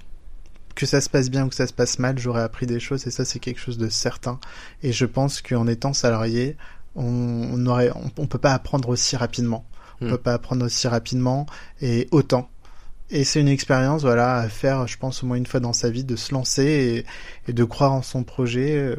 que 0.74 0.87
ça 0.87 1.00
se 1.00 1.09
passe 1.09 1.30
bien 1.30 1.46
ou 1.46 1.48
que 1.48 1.54
ça 1.54 1.66
se 1.66 1.72
passe 1.72 1.98
mal, 1.98 2.18
j'aurais 2.18 2.42
appris 2.42 2.66
des 2.66 2.80
choses 2.80 3.07
et 3.07 3.11
ça 3.11 3.24
c'est 3.24 3.38
quelque 3.38 3.61
chose 3.61 3.78
de 3.78 3.88
certain. 3.88 4.38
Et 4.83 4.92
je 4.92 5.07
pense 5.07 5.40
qu'en 5.40 5.66
étant 5.66 5.92
salarié, 5.92 6.57
on, 6.96 7.64
aurait, 7.66 7.90
on, 8.16 8.26
peut 8.26 8.38
pas 8.38 8.52
apprendre 8.52 8.88
aussi 8.88 9.16
rapidement. 9.16 9.64
On 10.00 10.07
hmm. 10.07 10.11
peut 10.11 10.18
pas 10.18 10.35
apprendre 10.35 10.64
aussi 10.64 10.88
rapidement 10.88 11.46
et 11.80 12.09
autant. 12.11 12.48
Et 13.11 13.24
c'est 13.24 13.40
une 13.40 13.48
expérience, 13.48 14.02
voilà, 14.02 14.37
à 14.37 14.48
faire, 14.48 14.87
je 14.87 14.96
pense, 14.96 15.22
au 15.22 15.26
moins 15.26 15.37
une 15.37 15.46
fois 15.46 15.61
dans 15.61 15.72
sa 15.72 15.90
vie, 15.90 16.04
de 16.04 16.16
se 16.16 16.33
lancer 16.33 17.04
et, 17.46 17.52
de 17.52 17.64
croire 17.64 17.92
en 17.92 18.02
son 18.02 18.24
projet 18.24 18.76
euh, 18.76 18.96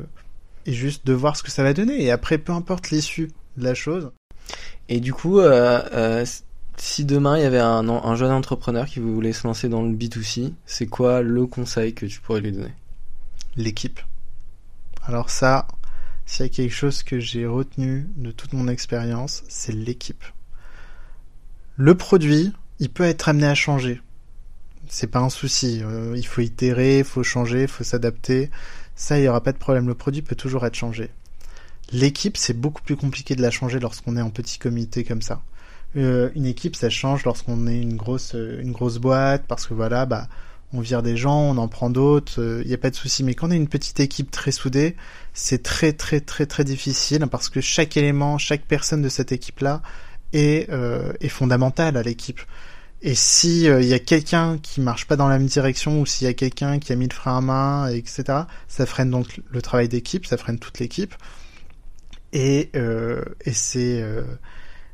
et 0.65 0.73
juste 0.73 1.05
de 1.05 1.13
voir 1.13 1.35
ce 1.35 1.43
que 1.43 1.51
ça 1.51 1.63
va 1.63 1.73
donner. 1.73 2.03
Et 2.03 2.11
après, 2.11 2.37
peu 2.37 2.53
importe 2.53 2.89
l'issue 2.89 3.31
de 3.57 3.63
la 3.63 3.73
chose. 3.73 4.11
Et 4.89 4.99
du 4.99 5.13
coup, 5.13 5.39
euh, 5.39 5.81
euh, 5.93 6.25
si 6.77 7.05
demain 7.05 7.37
il 7.37 7.43
y 7.43 7.45
avait 7.45 7.59
un, 7.59 7.87
un, 7.87 8.15
jeune 8.15 8.31
entrepreneur 8.31 8.85
qui 8.85 8.99
voulait 8.99 9.33
se 9.33 9.47
lancer 9.47 9.69
dans 9.69 9.81
le 9.81 9.91
B2C, 9.91 10.53
c'est 10.65 10.87
quoi 10.87 11.21
le 11.21 11.47
conseil 11.47 11.93
que 11.93 12.05
tu 12.05 12.19
pourrais 12.19 12.41
lui 12.41 12.51
donner? 12.51 12.73
L'équipe. 13.55 13.99
Alors 15.07 15.29
ça, 15.29 15.67
s'il 16.25 16.45
y 16.45 16.49
a 16.49 16.51
quelque 16.51 16.73
chose 16.73 17.03
que 17.03 17.19
j'ai 17.19 17.45
retenu 17.45 18.07
de 18.15 18.31
toute 18.31 18.53
mon 18.53 18.67
expérience, 18.67 19.43
c'est 19.47 19.73
l'équipe. 19.73 20.23
Le 21.77 21.95
produit, 21.95 22.51
il 22.79 22.89
peut 22.89 23.03
être 23.03 23.29
amené 23.29 23.47
à 23.47 23.55
changer. 23.55 24.01
C'est 24.87 25.07
pas 25.07 25.19
un 25.19 25.29
souci. 25.29 25.81
Euh, 25.83 26.13
il 26.15 26.25
faut 26.25 26.41
itérer, 26.41 26.99
il 26.99 27.03
faut 27.05 27.23
changer, 27.23 27.63
il 27.63 27.67
faut 27.67 27.83
s'adapter. 27.83 28.49
Ça, 28.95 29.17
il 29.17 29.21
n'y 29.21 29.27
aura 29.27 29.41
pas 29.41 29.51
de 29.51 29.57
problème. 29.57 29.87
Le 29.87 29.95
produit 29.95 30.21
peut 30.21 30.35
toujours 30.35 30.65
être 30.65 30.75
changé. 30.75 31.09
L'équipe, 31.91 32.37
c'est 32.37 32.53
beaucoup 32.53 32.81
plus 32.81 32.95
compliqué 32.95 33.35
de 33.35 33.41
la 33.41 33.51
changer 33.51 33.79
lorsqu'on 33.79 34.17
est 34.17 34.21
en 34.21 34.29
petit 34.29 34.57
comité 34.57 35.03
comme 35.03 35.21
ça. 35.21 35.41
Euh, 35.97 36.29
une 36.35 36.45
équipe, 36.45 36.75
ça 36.75 36.89
change 36.89 37.23
lorsqu'on 37.25 37.67
est 37.67 37.79
une 37.79 37.95
grosse, 37.95 38.35
euh, 38.35 38.61
une 38.61 38.71
grosse 38.71 38.97
boîte, 38.97 39.45
parce 39.47 39.67
que 39.67 39.73
voilà, 39.73 40.05
bah, 40.05 40.27
on 40.73 40.81
vire 40.81 41.03
des 41.03 41.15
gens, 41.15 41.39
on 41.39 41.57
en 41.57 41.67
prend 41.67 41.89
d'autres, 41.89 42.33
il 42.37 42.43
euh, 42.43 42.63
n'y 42.65 42.73
a 42.73 42.77
pas 42.77 42.89
de 42.89 42.95
souci. 42.95 43.23
Mais 43.23 43.33
quand 43.33 43.47
on 43.47 43.51
est 43.51 43.55
une 43.55 43.67
petite 43.67 43.99
équipe 43.99 44.31
très 44.31 44.51
soudée, 44.51 44.95
c'est 45.33 45.63
très 45.63 45.93
très 45.93 46.19
très 46.19 46.45
très 46.45 46.63
difficile 46.63 47.25
parce 47.31 47.49
que 47.49 47.61
chaque 47.61 47.95
élément, 47.97 48.37
chaque 48.37 48.63
personne 48.63 49.01
de 49.01 49.09
cette 49.09 49.31
équipe-là 49.31 49.81
est, 50.33 50.69
est 51.21 51.29
fondamentale 51.29 51.95
à 51.95 52.03
l'équipe. 52.03 52.41
Et 53.05 53.15
si 53.15 53.65
il 53.65 53.85
y 53.85 53.93
a 53.93 53.99
quelqu'un 53.99 54.57
qui 54.57 54.81
marche 54.81 55.05
pas 55.05 55.15
dans 55.15 55.27
la 55.27 55.37
même 55.37 55.47
direction 55.47 56.01
ou 56.01 56.05
s'il 56.05 56.25
y 56.25 56.29
a 56.29 56.33
quelqu'un 56.33 56.79
qui 56.79 56.91
a 56.91 56.95
mis 56.95 57.07
le 57.07 57.13
frein 57.13 57.37
à 57.37 57.41
main, 57.41 57.87
etc., 57.87 58.23
ça 58.67 58.85
freine 58.85 59.11
donc 59.11 59.41
le 59.49 59.61
travail 59.61 59.87
d'équipe, 59.87 60.25
ça 60.25 60.37
freine 60.37 60.59
toute 60.59 60.79
l'équipe. 60.79 61.13
Et, 62.33 62.71
et 62.73 63.53
c'est 63.53 64.03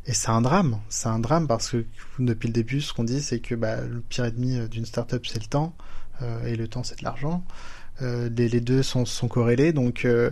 et 0.07 0.13
c'est 0.13 0.29
un 0.29 0.41
drame, 0.41 0.79
c'est 0.89 1.07
un 1.09 1.19
drame 1.19 1.47
parce 1.47 1.69
que 1.69 1.85
depuis 2.17 2.47
le 2.47 2.53
début, 2.53 2.81
ce 2.81 2.93
qu'on 2.93 3.03
dit, 3.03 3.21
c'est 3.21 3.39
que 3.39 3.53
bah, 3.53 3.81
le 3.81 4.01
pire 4.01 4.25
ennemi 4.25 4.57
euh, 4.57 4.67
d'une 4.67 4.85
startup, 4.85 5.25
c'est 5.27 5.39
le 5.41 5.47
temps, 5.47 5.75
euh, 6.21 6.43
et 6.45 6.55
le 6.55 6.67
temps, 6.67 6.83
c'est 6.83 6.99
de 6.99 7.03
l'argent. 7.03 7.43
Euh, 8.01 8.29
les, 8.35 8.49
les, 8.49 8.61
deux 8.61 8.81
sont, 8.81 9.05
sont 9.05 9.27
corrélés, 9.27 9.73
donc 9.73 10.05
euh, 10.05 10.31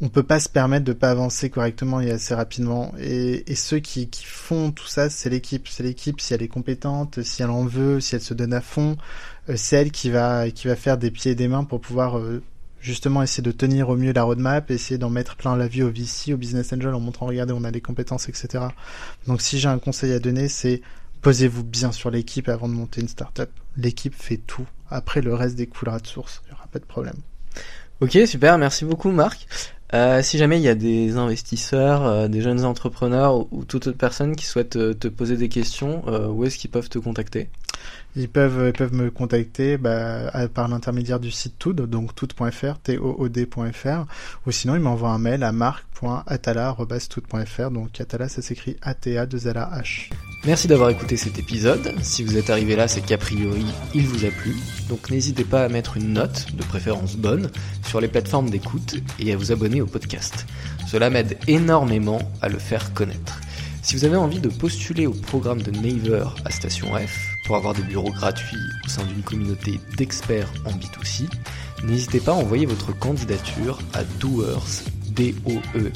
on 0.00 0.08
peut 0.08 0.22
pas 0.22 0.38
se 0.38 0.48
permettre 0.48 0.84
de 0.84 0.92
pas 0.92 1.10
avancer 1.10 1.50
correctement 1.50 2.00
et 2.00 2.10
assez 2.10 2.34
rapidement. 2.34 2.94
Et, 3.00 3.50
et 3.50 3.54
ceux 3.54 3.80
qui, 3.80 4.08
qui, 4.08 4.24
font 4.24 4.70
tout 4.70 4.86
ça, 4.86 5.10
c'est 5.10 5.28
l'équipe. 5.28 5.66
C'est 5.68 5.82
l'équipe 5.82 6.20
si 6.20 6.34
elle 6.34 6.42
est 6.42 6.48
compétente, 6.48 7.22
si 7.22 7.42
elle 7.42 7.50
en 7.50 7.64
veut, 7.64 8.00
si 8.00 8.14
elle 8.14 8.22
se 8.22 8.34
donne 8.34 8.52
à 8.52 8.60
fond, 8.60 8.96
euh, 9.48 9.54
c'est 9.56 9.76
elle 9.76 9.90
qui 9.90 10.10
va 10.10 10.50
qui 10.50 10.68
va 10.68 10.76
faire 10.76 10.98
des 10.98 11.10
pieds 11.10 11.32
et 11.32 11.34
des 11.34 11.48
mains 11.48 11.64
pour 11.64 11.80
pouvoir 11.80 12.16
justement 12.80 13.22
essayer 13.22 13.42
de 13.42 13.52
tenir 13.52 13.88
au 13.88 13.96
mieux 13.96 14.12
la 14.12 14.22
roadmap, 14.22 14.70
essayer 14.70 14.98
d'en 14.98 15.10
mettre 15.10 15.36
plein 15.36 15.56
la 15.56 15.68
vie 15.68 15.82
au 15.82 15.90
VC, 15.90 16.32
au 16.32 16.36
business 16.36 16.72
angel 16.72 16.94
en 16.94 17.00
montrant 17.00 17.26
regardez 17.26 17.52
on 17.52 17.64
a 17.64 17.70
des 17.70 17.80
compétences 17.80 18.28
etc. 18.28 18.64
Donc 19.26 19.42
si 19.42 19.58
j'ai 19.58 19.68
un 19.68 19.78
conseil 19.78 20.12
à 20.12 20.18
donner 20.18 20.48
c'est 20.48 20.82
posez-vous 21.22 21.64
bien 21.64 21.90
sur 21.92 22.10
l'équipe 22.10 22.48
avant 22.48 22.68
de 22.68 22.74
monter 22.74 23.00
une 23.00 23.08
startup. 23.08 23.50
L'équipe 23.76 24.14
fait 24.14 24.36
tout. 24.36 24.66
Après 24.90 25.20
le 25.20 25.34
reste 25.34 25.56
découlera 25.56 25.98
de 25.98 26.06
source, 26.06 26.42
il 26.44 26.50
n'y 26.50 26.54
aura 26.54 26.68
pas 26.68 26.78
de 26.78 26.84
problème. 26.84 27.16
Ok 28.00 28.16
super, 28.26 28.58
merci 28.58 28.84
beaucoup 28.84 29.10
Marc. 29.10 29.46
Euh, 29.94 30.22
si 30.22 30.36
jamais 30.36 30.58
il 30.58 30.62
y 30.62 30.68
a 30.68 30.74
des 30.74 31.16
investisseurs, 31.16 32.04
euh, 32.06 32.28
des 32.28 32.42
jeunes 32.42 32.64
entrepreneurs 32.64 33.52
ou, 33.52 33.64
toute 33.64 33.86
autre 33.86 33.96
personne 33.96 34.36
qui 34.36 34.44
souhaite 34.44 34.76
euh, 34.76 34.92
te 34.92 35.08
poser 35.08 35.36
des 35.36 35.48
questions, 35.48 36.02
où 36.30 36.44
est-ce 36.44 36.58
qu'ils 36.58 36.70
peuvent 36.70 36.90
te 36.90 36.98
contacter? 36.98 37.48
Ils 38.16 38.28
peuvent, 38.28 38.72
me 38.92 39.10
contacter 39.10 39.78
bah, 39.78 40.48
par 40.48 40.68
l'intermédiaire 40.68 41.20
du 41.20 41.30
site 41.30 41.58
Tood, 41.58 41.82
donc 41.82 42.14
tout.fr, 42.14 42.78
t-o-o-d.fr, 42.82 44.06
ou 44.46 44.50
sinon 44.50 44.74
ils 44.74 44.80
m'envoient 44.80 45.10
un 45.10 45.18
mail 45.18 45.44
à 45.44 45.52
marc.atala.tout.fr, 45.52 47.70
donc 47.70 48.00
Atala 48.00 48.28
ça 48.28 48.42
s'écrit 48.42 48.76
A-T-A-2-L-A-H. 48.82 50.10
Merci 50.46 50.68
d'avoir 50.68 50.90
écouté 50.90 51.16
cet 51.16 51.38
épisode. 51.38 51.94
Si 52.02 52.24
vous 52.24 52.36
êtes 52.36 52.50
arrivé 52.50 52.76
là, 52.76 52.86
c'est 52.88 53.02
qu'a 53.02 53.18
priori 53.18 53.66
il 53.94 54.06
vous 54.06 54.24
a 54.24 54.30
plu. 54.30 54.56
Donc 54.88 55.10
n'hésitez 55.10 55.44
pas 55.44 55.64
à 55.64 55.68
mettre 55.68 55.96
une 55.96 56.12
note, 56.12 56.46
de 56.54 56.62
préférence 56.62 57.16
bonne, 57.16 57.50
sur 57.84 58.00
les 58.00 58.08
plateformes 58.08 58.50
d'écoute 58.50 58.96
et 59.18 59.32
à 59.32 59.36
vous 59.36 59.52
abonner 59.52 59.80
au 59.80 59.86
podcast. 59.86 60.46
Cela 60.88 61.10
m'aide 61.10 61.38
énormément 61.46 62.20
à 62.40 62.48
le 62.48 62.58
faire 62.58 62.92
connaître. 62.94 63.40
Si 63.82 63.94
vous 63.94 64.04
avez 64.04 64.16
envie 64.16 64.40
de 64.40 64.48
postuler 64.48 65.06
au 65.06 65.12
programme 65.12 65.62
de 65.62 65.70
Naver 65.70 66.24
à 66.44 66.50
Station 66.50 66.88
F 66.94 67.37
pour 67.48 67.56
avoir 67.56 67.72
des 67.72 67.82
bureaux 67.82 68.10
gratuits 68.10 68.60
au 68.84 68.88
sein 68.90 69.04
d'une 69.06 69.22
communauté 69.22 69.80
d'experts 69.96 70.52
en 70.66 70.70
B2C, 70.70 71.26
n'hésitez 71.82 72.20
pas 72.20 72.32
à 72.32 72.34
envoyer 72.34 72.66
votre 72.66 72.92
candidature 72.98 73.78
à 73.94 74.04
doers, 74.20 74.82
d 75.16 75.34
o 75.46 75.52
e. 75.74 75.90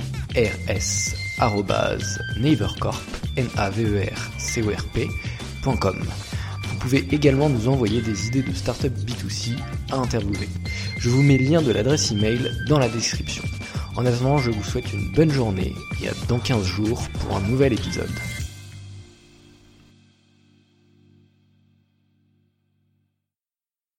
Vous 6.70 6.78
pouvez 6.80 7.06
également 7.12 7.50
nous 7.50 7.68
envoyer 7.68 8.00
des 8.00 8.28
idées 8.28 8.42
de 8.42 8.54
startup 8.54 8.94
B2C 9.06 9.50
à 9.90 9.96
interviewer. 9.96 10.48
Je 10.98 11.10
vous 11.10 11.22
mets 11.22 11.36
le 11.36 11.44
lien 11.44 11.60
de 11.60 11.70
l'adresse 11.70 12.12
email 12.12 12.50
dans 12.66 12.78
la 12.78 12.88
description. 12.88 13.44
En 13.96 14.06
attendant, 14.06 14.38
je 14.38 14.50
vous 14.50 14.64
souhaite 14.64 14.90
une 14.94 15.12
bonne 15.12 15.30
journée 15.30 15.74
et 16.02 16.08
à 16.08 16.12
dans 16.28 16.38
15 16.38 16.64
jours 16.64 17.02
pour 17.20 17.36
un 17.36 17.42
nouvel 17.42 17.74
épisode. 17.74 18.10